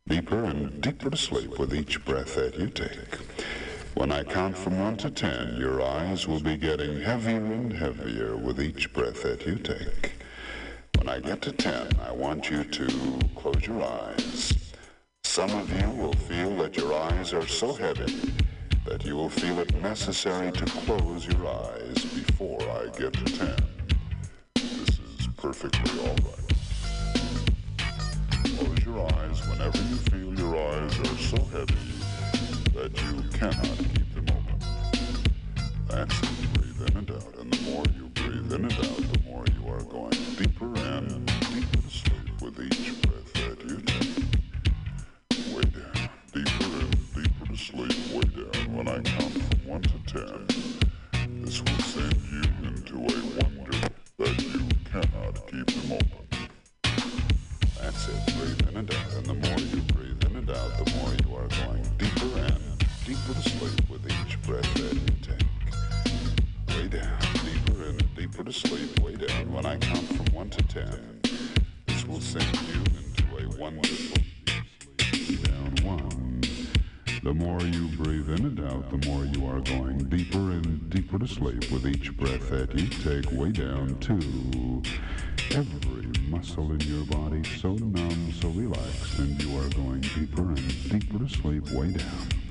Deeper 0.07 0.43
and 0.43 0.79
deeper 0.79 1.09
to 1.09 1.17
sleep 1.17 1.57
with 1.57 1.73
each 1.73 2.05
breath 2.05 2.35
that 2.35 2.59
you 2.59 2.69
take. 2.69 3.17
When 3.95 4.11
I 4.11 4.23
count 4.23 4.57
from 4.57 4.79
one 4.79 4.97
to 4.97 5.11
ten, 5.11 5.55
your 5.57 5.79
eyes 5.79 6.27
will 6.27 6.39
be 6.39 6.57
getting 6.57 6.99
heavier 6.99 7.35
and 7.37 7.71
heavier 7.71 8.35
with 8.35 8.59
each 8.59 8.91
breath 8.91 9.21
that 9.21 9.45
you 9.45 9.55
take. 9.55 10.13
When 10.97 11.07
I 11.07 11.19
get 11.19 11.43
to 11.43 11.51
ten, 11.51 11.89
I 12.01 12.11
want 12.11 12.49
you 12.49 12.63
to 12.63 13.19
close 13.35 13.67
your 13.67 13.83
eyes. 13.83 14.73
Some 15.23 15.51
of 15.51 15.69
you 15.79 15.89
will 15.91 16.13
feel 16.13 16.55
that 16.57 16.75
your 16.75 16.91
eyes 16.91 17.33
are 17.33 17.45
so 17.45 17.73
heavy 17.73 18.33
that 18.85 19.05
you 19.05 19.15
will 19.15 19.29
feel 19.29 19.59
it 19.59 19.73
necessary 19.75 20.51
to 20.51 20.65
close 20.65 21.27
your 21.27 21.47
eyes 21.47 22.03
before 22.03 22.61
I 22.63 22.85
get 22.97 23.13
to 23.13 23.25
10. 23.25 23.55
This 24.55 24.99
is 25.19 25.27
perfectly 25.37 25.99
all 25.99 26.15
right. 26.15 26.51
Close 28.57 28.85
your 28.85 29.13
eyes 29.13 29.47
whenever 29.47 29.77
you 29.77 29.95
feel 29.95 30.33
your 30.39 30.57
eyes 30.57 30.99
are 30.99 31.17
so 31.17 31.43
heavy 31.45 31.92
that 32.83 33.01
you 33.01 33.23
cannot 33.29 33.77
keep 33.77 34.13
them 34.13 34.25
open. 34.27 34.59
That's 35.87 36.21
it. 36.21 36.53
Breathe 36.53 36.89
in 36.89 36.97
and 36.97 37.11
out. 37.11 37.35
And 37.39 37.53
the 37.53 37.61
more 37.71 37.83
you 37.95 38.09
breathe 38.09 38.51
in 38.51 38.65
and 38.65 38.73
out, 38.73 39.13
the 39.13 39.19
more 39.25 39.45
you 39.55 39.65
are 39.71 39.83
going 39.83 40.11
deeper 40.37 40.65
and 40.65 41.25
deeper 41.25 41.77
to 41.77 41.89
sleep 41.89 42.41
with 42.41 42.59
each 42.59 43.01
breath 43.03 43.33
that 43.35 43.63
you 43.69 43.79
take. 43.79 44.19
Way 45.55 45.63
down, 45.63 46.09
deeper 46.33 46.69
and 46.81 47.13
deeper 47.15 47.45
to 47.45 47.57
sleep, 47.57 48.13
way 48.13 48.51
down. 48.51 48.75
When 48.75 48.87
I 48.89 48.99
count 48.99 49.31
from 49.31 49.65
1 49.65 49.81
to 49.83 49.97
10, 50.07 51.41
this 51.41 51.61
will 51.61 51.79
send 51.83 52.12
deeper 68.43 68.51
to 68.51 68.67
sleep, 68.67 68.99
way 68.99 69.15
down. 69.15 69.51
When 69.51 69.65
I 69.65 69.77
count 69.77 70.05
from 70.07 70.25
1 70.33 70.49
to 70.51 70.63
10, 70.63 71.21
this 71.87 72.05
will 72.05 72.19
send 72.19 72.45
you 72.67 72.83
into 72.97 73.23
a 73.37 73.57
one 73.57 73.75
wonderful 73.75 74.23
down 75.43 75.75
1. 75.83 76.41
The 77.23 77.33
more 77.33 77.61
you 77.61 77.87
breathe 77.97 78.29
in 78.29 78.45
and 78.45 78.59
out, 78.59 78.89
the 78.89 79.07
more 79.07 79.25
you 79.25 79.45
are 79.45 79.61
going 79.61 79.97
deeper 80.09 80.37
and 80.37 80.89
deeper 80.89 81.19
to 81.19 81.27
sleep 81.27 81.71
with 81.71 81.87
each 81.87 82.15
breath 82.17 82.49
that 82.49 82.77
you 82.77 82.87
take 82.87 83.31
way 83.31 83.51
down 83.51 83.97
2. 83.99 84.83
Every 85.55 86.07
muscle 86.29 86.71
in 86.71 86.81
your 86.81 87.05
body 87.05 87.43
so 87.61 87.73
numb, 87.75 88.33
so 88.33 88.49
relaxed, 88.49 89.19
and 89.19 89.41
you 89.41 89.57
are 89.57 89.69
going 89.69 90.01
deeper 90.01 90.49
and 90.49 90.89
deeper 90.89 91.19
to 91.19 91.29
sleep 91.29 91.69
way 91.71 91.93
down. 91.93 92.42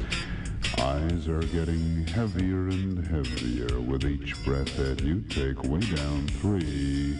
Eyes 0.83 1.29
are 1.29 1.43
getting 1.43 2.05
heavier 2.09 2.67
and 2.67 3.07
heavier 3.07 3.81
with 3.81 4.05
each 4.05 4.45
breath 4.45 4.77
that 4.77 5.01
you 5.01 5.21
take 5.29 5.63
way 5.63 5.79
down 5.79 6.27
three. 6.41 7.17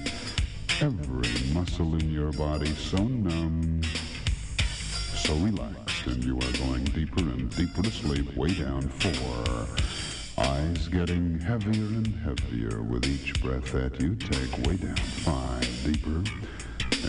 Every 0.81 1.55
muscle 1.55 1.95
in 1.95 2.11
your 2.11 2.33
body 2.33 2.75
so 2.75 3.05
numb, 3.05 3.83
so 5.15 5.35
relaxed, 5.37 6.07
and 6.07 6.25
you 6.25 6.39
are 6.39 6.67
going 6.67 6.83
deeper 6.87 7.21
and 7.21 7.55
deeper 7.55 7.83
to 7.83 7.91
sleep 7.93 8.37
way 8.37 8.53
down 8.53 8.83
four. 8.83 10.45
Eyes 10.45 10.89
getting 10.89 11.39
heavier 11.39 11.85
and 11.85 12.17
heavier 12.17 12.83
with 12.83 13.07
each 13.07 13.41
breath 13.41 13.71
that 13.71 14.01
you 14.01 14.17
take 14.17 14.67
way 14.67 14.75
down 14.75 14.97
five. 14.97 15.85
Deeper 15.85 16.25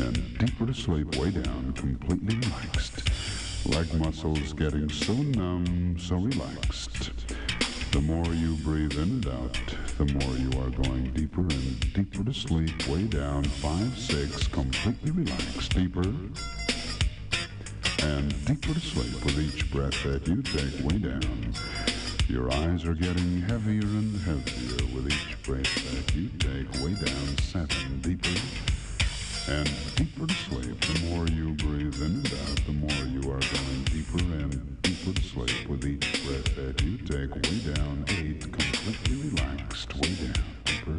and 0.03 0.37
deeper 0.37 0.67
to 0.67 0.73
sleep 0.75 1.15
way 1.15 1.31
down, 1.31 1.73
completely 1.73 2.35
relaxed. 2.35 3.09
Leg 3.65 3.93
muscles 3.93 4.51
getting 4.53 4.89
so 4.89 5.13
numb, 5.13 5.97
so 5.97 6.15
relaxed. 6.15 7.11
The 7.91 8.01
more 8.01 8.25
you 8.33 8.55
breathe 8.57 8.93
in 8.93 9.03
and 9.03 9.27
out, 9.27 9.57
the 9.97 10.05
more 10.05 10.35
you 10.35 10.49
are 10.59 10.69
going 10.83 11.11
deeper 11.13 11.41
and 11.41 11.93
deeper 11.93 12.25
to 12.25 12.33
sleep, 12.33 12.87
way 12.87 13.03
down, 13.03 13.43
five, 13.43 13.97
six, 13.97 14.47
completely 14.47 15.11
relaxed, 15.11 15.73
deeper 15.75 16.03
and 18.03 18.45
deeper 18.45 18.73
to 18.73 18.79
sleep 18.81 19.23
with 19.23 19.39
each 19.39 19.71
breath 19.71 20.03
that 20.03 20.27
you 20.27 20.41
take 20.41 20.83
way 20.83 20.97
down. 20.97 21.53
Your 22.27 22.51
eyes 22.51 22.83
are 22.83 22.95
getting 22.95 23.41
heavier 23.43 23.81
and 23.81 24.19
heavier 24.21 24.93
with 24.93 25.07
each 25.07 25.41
breath 25.43 25.63
that 25.91 26.15
you 26.15 26.27
take 26.37 26.69
way 26.83 26.93
down, 26.95 27.37
seven, 27.37 28.01
deeper 28.01 28.29
and 29.47 29.69
deeper 29.95 30.27
to 30.27 30.33
sleep. 30.33 30.79
The 30.81 31.05
more 31.07 31.27
you 31.27 31.53
breathe 31.55 32.01
in 32.01 32.23
and 32.23 32.33
out, 32.33 32.65
the 32.65 32.71
more 32.71 33.05
you 33.07 33.19
are 33.31 33.39
going 33.39 33.83
deeper 33.85 34.19
and 34.19 34.81
deeper 34.81 35.13
to 35.13 35.23
sleep 35.23 35.67
with 35.67 35.85
each 35.85 36.25
breath 36.25 36.55
that 36.55 36.81
you 36.81 36.97
take 36.97 37.35
way 37.35 37.73
down, 37.73 38.05
eight, 38.09 38.41
completely 38.41 39.29
relaxed, 39.29 39.93
way 39.95 40.15
down, 40.15 40.43
deeper 40.65 40.97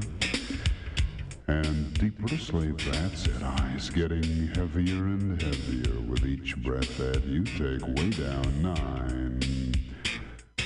and 1.47 1.95
deeper 1.95 2.29
to 2.29 2.39
sleep. 2.39 2.79
That's 2.83 3.27
it. 3.27 3.43
Eyes 3.43 3.91
getting 3.91 4.49
heavier 4.55 5.05
and 5.05 5.41
heavier 5.41 6.01
with 6.01 6.27
each 6.27 6.57
breath 6.59 6.97
that 6.99 7.25
you 7.25 7.45
take 7.45 7.87
way 7.97 8.11
down, 8.11 8.63
nine. 8.63 9.75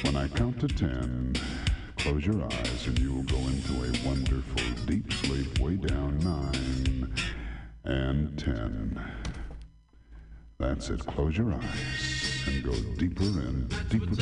When 0.03 0.17
I 0.17 0.29
count 0.29 0.61
to 0.61 0.69
ten, 0.69 1.35
close 1.97 2.25
your 2.25 2.43
eyes 2.45 2.87
and 2.87 2.99
you 2.99 3.13
will 3.13 3.25
go 3.25 3.39
into 3.39 3.75
a 3.75 4.09
wonderful 4.09 4.85
deep 4.87 5.13
sleep 5.13 5.59
way 5.59 5.77
down, 5.77 6.19
nine 6.21 7.15
and 7.89 8.39
ten. 8.39 9.01
That's 10.59 10.91
it. 10.91 11.05
Close 11.07 11.37
your 11.37 11.53
eyes 11.53 12.45
and 12.47 12.63
go 12.63 12.73
deeper 12.99 13.23
and 13.23 13.69
deeper 13.89 14.15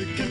the 0.00 0.29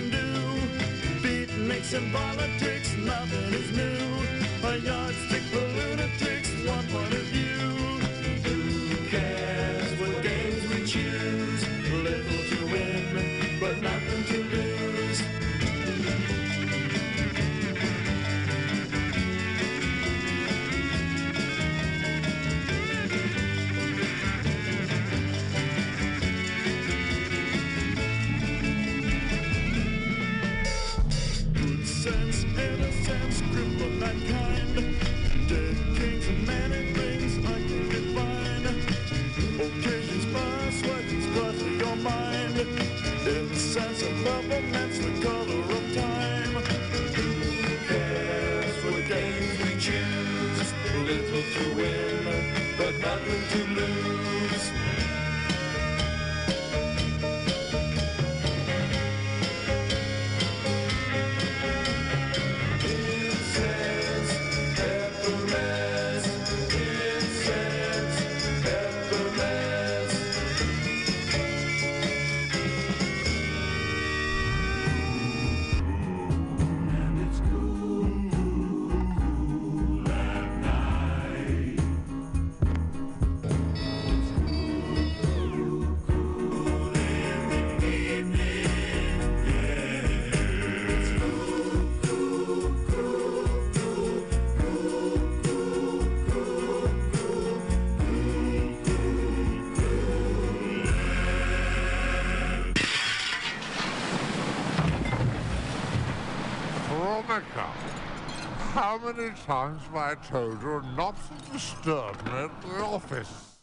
how 108.90 108.98
many 108.98 109.30
times 109.46 109.80
have 109.84 109.96
I 109.96 110.16
told 110.16 110.64
you 110.64 110.82
not 110.98 111.16
to 111.28 111.52
disturb 111.52 112.26
me 112.26 112.32
at 112.32 112.62
the 112.64 112.82
office? 112.82 113.60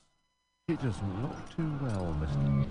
It 0.68 0.80
doesn't 0.80 1.20
look 1.20 1.36
too 1.56 1.72
well, 1.82 2.14
Mr. 2.20 2.64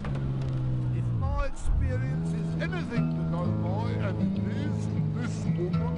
If 0.97 1.03
my 1.19 1.47
experience 1.47 2.29
is 2.29 2.63
anything 2.63 3.07
to 3.17 3.23
go 3.35 3.43
by, 3.65 3.91
and 4.07 4.17
it 4.37 4.45
is, 4.63 4.87
this 5.17 5.35
woman 5.57 5.94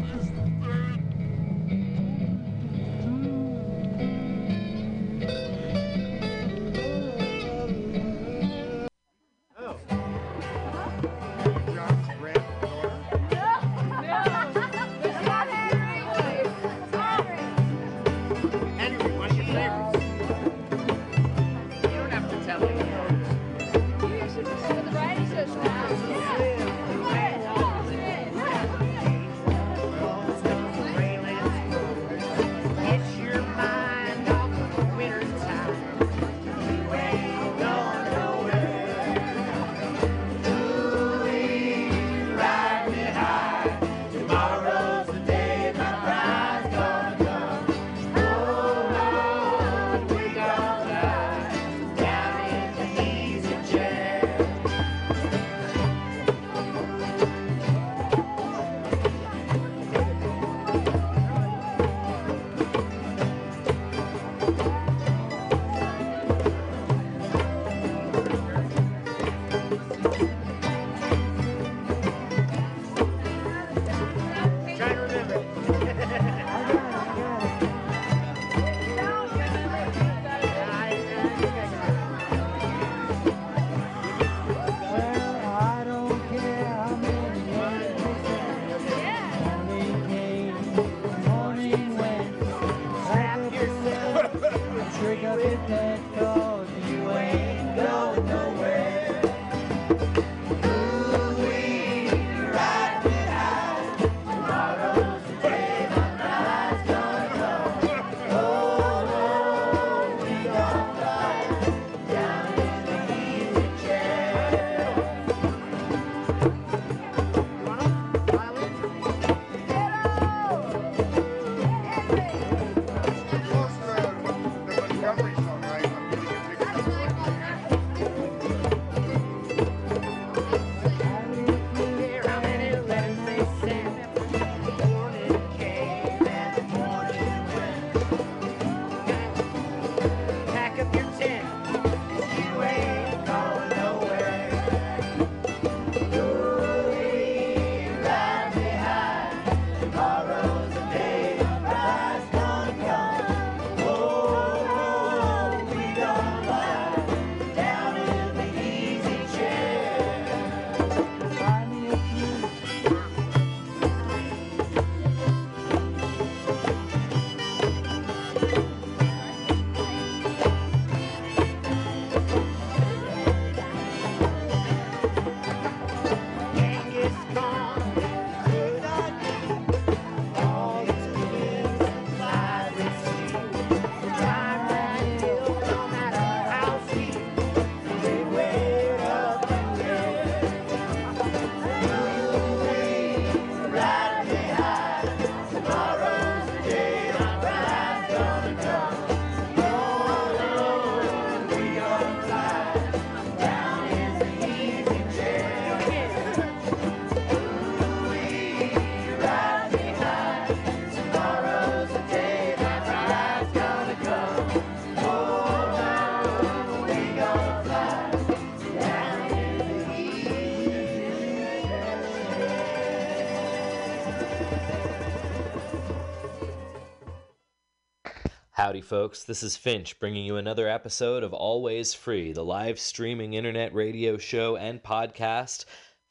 Howdy, 228.68 228.82
folks. 228.82 229.24
This 229.24 229.44
is 229.44 229.56
Finch 229.56 229.98
bringing 229.98 230.26
you 230.26 230.36
another 230.36 230.68
episode 230.68 231.24
of 231.24 231.34
Always 231.34 231.94
Free, 231.94 232.34
the 232.34 232.44
live 232.44 232.82
streaming 232.82 233.34
internet 233.34 233.74
radio 233.74 234.18
show 234.18 234.58
and 234.58 234.84
podcast 234.84 235.64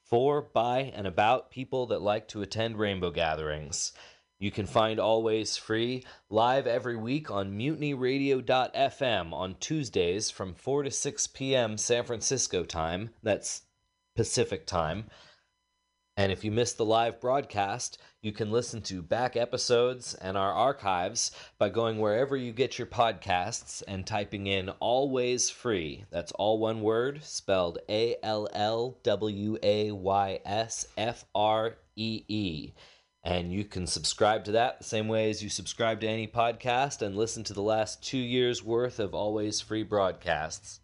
for, 0.03 0.41
by, 0.41 0.91
and 0.97 1.07
about 1.07 1.51
people 1.51 1.85
that 1.89 2.01
like 2.01 2.29
to 2.29 2.41
attend 2.41 2.79
rainbow 2.79 3.11
gatherings. 3.11 3.93
You 4.39 4.51
can 4.51 4.65
find 4.65 4.99
Always 4.99 5.59
Free 5.59 6.07
live 6.31 6.67
every 6.67 6.97
week 6.97 7.31
on 7.31 7.59
mutinyradio.fm 7.59 9.35
on 9.35 9.57
Tuesdays 9.61 10.31
from 10.31 10.55
4 10.55 10.85
to 10.85 10.91
6 10.91 11.27
p.m. 11.27 11.77
San 11.77 12.05
Francisco 12.05 12.65
time. 12.65 13.11
That's 13.23 13.65
Pacific 14.15 14.67
time. 14.67 15.11
And 16.19 16.33
if 16.33 16.45
you 16.45 16.51
missed 16.51 16.79
the 16.79 16.85
live 16.85 17.21
broadcast, 17.21 17.99
you 18.23 18.33
can 18.33 18.51
listen 18.51 18.81
to 18.83 19.03
back 19.03 19.37
episodes 19.37 20.15
and 20.15 20.37
our 20.37 20.53
archives 20.53 21.31
by 21.59 21.69
going 21.69 21.99
wherever 21.99 22.37
you 22.37 22.53
get 22.53 22.79
your 22.79 22.87
podcasts 22.87 23.83
and 23.87 24.07
typing 24.07 24.47
in 24.47 24.71
Always 24.81 25.51
Free. 25.51 26.07
That's 26.11 26.33
all 26.33 26.59
one 26.59 26.81
word, 26.81 27.23
spelled 27.23 27.79
A 27.91 28.17
L 28.23 28.49
L 28.55 28.99
W 29.03 29.59
A 29.63 29.93
Y 29.93 30.41
S 30.47 30.87
F 30.97 31.27
R 31.35 31.77
E 31.97 32.25
E. 32.29 32.73
And 33.23 33.53
you 33.53 33.65
can 33.65 33.87
subscribe 33.87 34.45
to 34.45 34.53
that 34.53 34.79
the 34.79 34.85
same 34.85 35.09
way 35.09 35.29
as 35.29 35.43
you 35.43 35.51
subscribe 35.51 36.01
to 36.01 36.09
any 36.09 36.27
podcast 36.27 37.03
and 37.03 37.15
listen 37.15 37.45
to 37.45 37.53
the 37.53 37.63
last 37.63 38.03
two 38.03 38.17
years' 38.17 38.63
worth 38.65 39.01
of 39.01 39.15
Always 39.15 39.61
Free 39.61 39.83
broadcasts. 39.83 40.81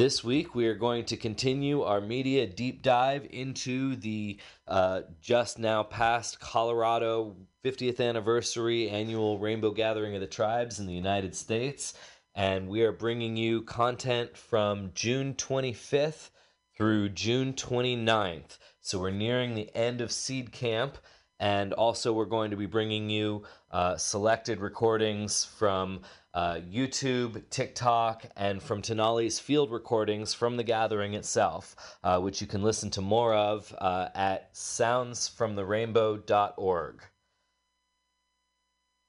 This 0.00 0.24
week, 0.24 0.54
we 0.54 0.66
are 0.66 0.74
going 0.74 1.04
to 1.04 1.16
continue 1.18 1.82
our 1.82 2.00
media 2.00 2.46
deep 2.46 2.80
dive 2.80 3.26
into 3.28 3.96
the 3.96 4.40
uh, 4.66 5.02
just 5.20 5.58
now 5.58 5.82
past 5.82 6.40
Colorado 6.40 7.36
50th 7.62 8.00
anniversary 8.00 8.88
annual 8.88 9.38
Rainbow 9.38 9.72
Gathering 9.72 10.14
of 10.14 10.22
the 10.22 10.26
Tribes 10.26 10.80
in 10.80 10.86
the 10.86 10.94
United 10.94 11.36
States. 11.36 11.92
And 12.34 12.66
we 12.66 12.80
are 12.80 12.92
bringing 12.92 13.36
you 13.36 13.60
content 13.60 14.38
from 14.38 14.92
June 14.94 15.34
25th 15.34 16.30
through 16.74 17.10
June 17.10 17.52
29th. 17.52 18.56
So 18.80 18.98
we're 19.00 19.10
nearing 19.10 19.54
the 19.54 19.70
end 19.76 20.00
of 20.00 20.10
Seed 20.10 20.50
Camp. 20.50 20.96
And 21.38 21.74
also, 21.74 22.14
we're 22.14 22.24
going 22.24 22.50
to 22.52 22.56
be 22.56 22.66
bringing 22.66 23.10
you 23.10 23.44
uh, 23.70 23.96
selected 23.96 24.60
recordings 24.60 25.44
from 25.44 26.00
uh, 26.32 26.60
YouTube, 26.72 27.42
TikTok, 27.50 28.26
and 28.36 28.62
from 28.62 28.82
Tenali's 28.82 29.40
field 29.40 29.72
recordings 29.72 30.34
from 30.34 30.56
the 30.56 30.62
gathering 30.62 31.14
itself, 31.14 31.74
uh, 32.04 32.20
which 32.20 32.40
you 32.40 32.46
can 32.46 32.62
listen 32.62 32.90
to 32.90 33.00
more 33.00 33.34
of 33.34 33.74
uh, 33.78 34.10
at 34.14 34.54
soundsfromtherainbow.org. 34.54 37.02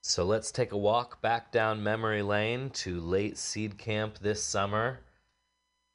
So 0.04 0.24
let's 0.24 0.50
take 0.50 0.72
a 0.72 0.76
walk 0.76 1.22
back 1.22 1.52
down 1.52 1.84
memory 1.84 2.22
lane 2.22 2.70
to 2.70 3.00
late 3.00 3.38
seed 3.38 3.78
camp 3.78 4.18
this 4.18 4.42
summer 4.42 4.98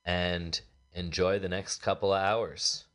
and 0.06 0.62
enjoy 0.94 1.40
the 1.40 1.50
next 1.50 1.82
couple 1.82 2.14
of 2.14 2.24
hours. 2.24 2.86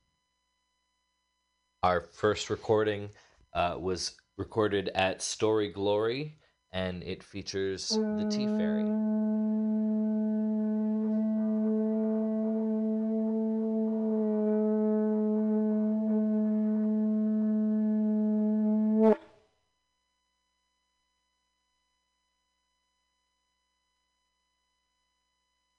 Our 1.82 2.00
first 2.00 2.48
recording 2.48 3.10
uh, 3.52 3.76
was 3.78 4.14
recorded 4.38 4.88
at 4.94 5.20
Story 5.20 5.70
Glory 5.70 6.38
and 6.72 7.02
it 7.02 7.22
features 7.22 7.88
the 7.90 8.28
Tea 8.30 8.46
Fairy. 8.46 8.90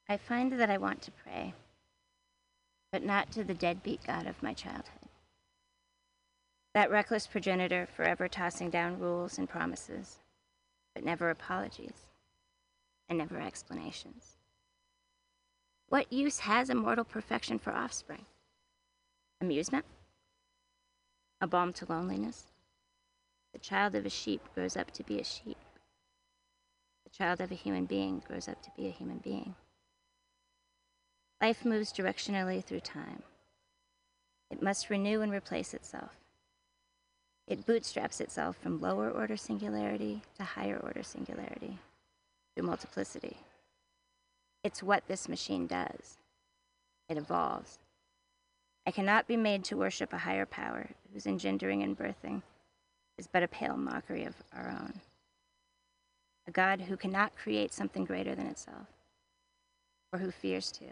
I 0.10 0.18
find 0.18 0.52
that 0.60 0.70
I 0.70 0.78
want 0.78 1.02
to 1.04 1.12
pray, 1.12 1.56
but 2.92 3.04
not 3.04 3.32
to 3.32 3.44
the 3.44 3.56
deadbeat 3.56 4.02
God 4.06 4.28
of 4.28 4.44
my 4.44 4.54
childhood. 4.54 5.10
That 6.76 6.92
reckless 6.92 7.26
progenitor 7.26 7.88
forever 7.88 8.28
tossing 8.28 8.70
down 8.70 9.00
rules 9.00 9.40
and 9.40 9.50
promises, 9.50 10.20
but 10.94 11.04
never 11.04 11.30
apologies 11.30 12.08
and 13.10 13.18
never 13.18 13.40
explanations. 13.40 14.38
What 15.90 16.12
use 16.12 16.40
has 16.40 16.70
immortal 16.70 17.04
perfection 17.04 17.60
for 17.60 17.72
offspring? 17.72 18.26
Amusement? 19.42 19.86
A 21.42 21.48
balm 21.48 21.74
to 21.74 21.86
loneliness? 21.86 22.46
The 23.52 23.60
child 23.60 23.94
of 23.94 24.06
a 24.06 24.10
sheep 24.10 24.42
grows 24.56 24.76
up 24.76 24.92
to 24.92 25.04
be 25.04 25.20
a 25.20 25.24
sheep. 25.24 25.58
The 27.04 27.12
child 27.12 27.42
of 27.42 27.52
a 27.52 27.56
human 27.56 27.86
being 27.86 28.24
grows 28.28 28.48
up 28.48 28.62
to 28.64 28.72
be 28.76 28.88
a 28.88 28.92
human 28.92 29.18
being. 29.18 29.56
Life 31.42 31.66
moves 31.66 31.94
directionally 31.94 32.64
through 32.64 32.80
time. 32.80 33.22
It 34.50 34.64
must 34.64 34.90
renew 34.90 35.22
and 35.22 35.32
replace 35.32 35.74
itself. 35.74 36.23
It 37.46 37.66
bootstraps 37.66 38.22
itself 38.22 38.56
from 38.56 38.80
lower 38.80 39.10
order 39.10 39.36
singularity 39.36 40.22
to 40.38 40.44
higher 40.44 40.78
order 40.78 41.04
singularity 41.04 41.78
through 42.56 42.66
multiplicity. 42.66 43.38
It's 44.64 44.82
what 44.82 45.08
this 45.08 45.28
machine 45.28 45.68
does. 45.68 46.18
It 47.10 47.18
evolves. 47.18 47.80
I 48.88 48.92
cannot 48.92 49.28
be 49.28 49.36
made 49.36 49.66
to 49.66 49.78
worship 49.78 50.14
a 50.14 50.20
higher 50.20 50.46
power 50.46 50.90
whose 51.12 51.28
engendering 51.28 51.84
and 51.84 51.98
birthing 51.98 52.44
is 53.18 53.28
but 53.28 53.44
a 53.44 53.48
pale 53.48 53.78
mockery 53.78 54.24
of 54.24 54.36
our 54.54 54.70
own. 54.70 55.02
A 56.48 56.52
God 56.52 56.82
who 56.82 56.98
cannot 56.98 57.36
create 57.36 57.74
something 57.74 58.06
greater 58.06 58.36
than 58.36 58.48
itself, 58.48 58.88
or 60.12 60.20
who 60.20 60.32
fears 60.32 60.72
to, 60.74 60.86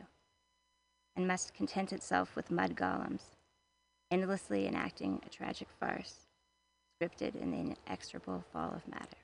and 1.15 1.27
must 1.27 1.53
content 1.53 1.91
itself 1.91 2.35
with 2.35 2.51
mud 2.51 2.75
golems, 2.75 3.23
endlessly 4.09 4.67
enacting 4.67 5.21
a 5.25 5.29
tragic 5.29 5.67
farce 5.79 6.27
scripted 7.01 7.35
in 7.35 7.51
the 7.51 7.75
inexorable 7.87 8.43
fall 8.53 8.73
of 8.75 8.87
matter. 8.87 9.17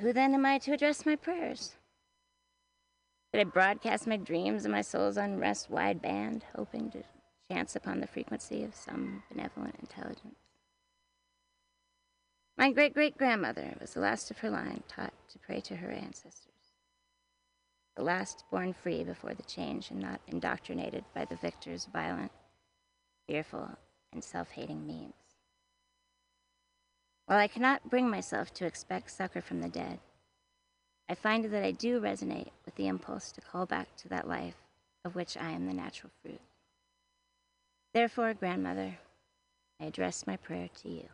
Who 0.00 0.12
then 0.12 0.34
am 0.34 0.46
I 0.46 0.58
to 0.58 0.72
address 0.72 1.04
my 1.04 1.16
prayers? 1.16 1.74
Did 3.32 3.40
I 3.40 3.44
broadcast 3.44 4.06
my 4.06 4.16
dreams 4.16 4.64
and 4.64 4.72
my 4.72 4.82
soul's 4.82 5.16
unrest 5.16 5.70
wideband, 5.70 6.42
hoping 6.56 6.90
to 6.92 7.02
chance 7.50 7.76
upon 7.76 8.00
the 8.00 8.06
frequency 8.06 8.64
of 8.64 8.74
some 8.74 9.22
benevolent 9.30 9.76
intelligence? 9.80 10.38
My 12.56 12.72
great 12.72 12.94
great 12.94 13.16
grandmother 13.16 13.74
was 13.80 13.94
the 13.94 14.00
last 14.00 14.30
of 14.30 14.38
her 14.38 14.50
line 14.50 14.82
taught 14.88 15.14
to 15.30 15.38
pray 15.38 15.60
to 15.62 15.76
her 15.76 15.90
ancestors. 15.90 16.46
The 17.96 18.02
last 18.02 18.44
born 18.50 18.72
free 18.72 19.02
before 19.02 19.34
the 19.34 19.42
change 19.42 19.90
and 19.90 20.00
not 20.00 20.20
indoctrinated 20.28 21.04
by 21.14 21.24
the 21.24 21.36
victor's 21.36 21.86
violent, 21.86 22.32
fearful, 23.26 23.76
and 24.12 24.22
self 24.22 24.50
hating 24.50 24.86
memes. 24.86 25.14
While 27.26 27.38
I 27.38 27.48
cannot 27.48 27.88
bring 27.88 28.10
myself 28.10 28.52
to 28.54 28.66
expect 28.66 29.10
succor 29.10 29.40
from 29.40 29.60
the 29.60 29.68
dead, 29.68 30.00
I 31.08 31.14
find 31.14 31.44
that 31.44 31.64
I 31.64 31.70
do 31.72 32.00
resonate 32.00 32.50
with 32.64 32.74
the 32.74 32.88
impulse 32.88 33.32
to 33.32 33.40
call 33.40 33.66
back 33.66 33.96
to 33.98 34.08
that 34.08 34.28
life 34.28 34.56
of 35.04 35.14
which 35.14 35.36
I 35.36 35.50
am 35.50 35.66
the 35.66 35.72
natural 35.72 36.10
fruit. 36.22 36.40
Therefore, 37.92 38.34
grandmother, 38.34 38.98
I 39.80 39.84
address 39.84 40.26
my 40.26 40.36
prayer 40.36 40.68
to 40.82 40.88
you. 40.88 41.08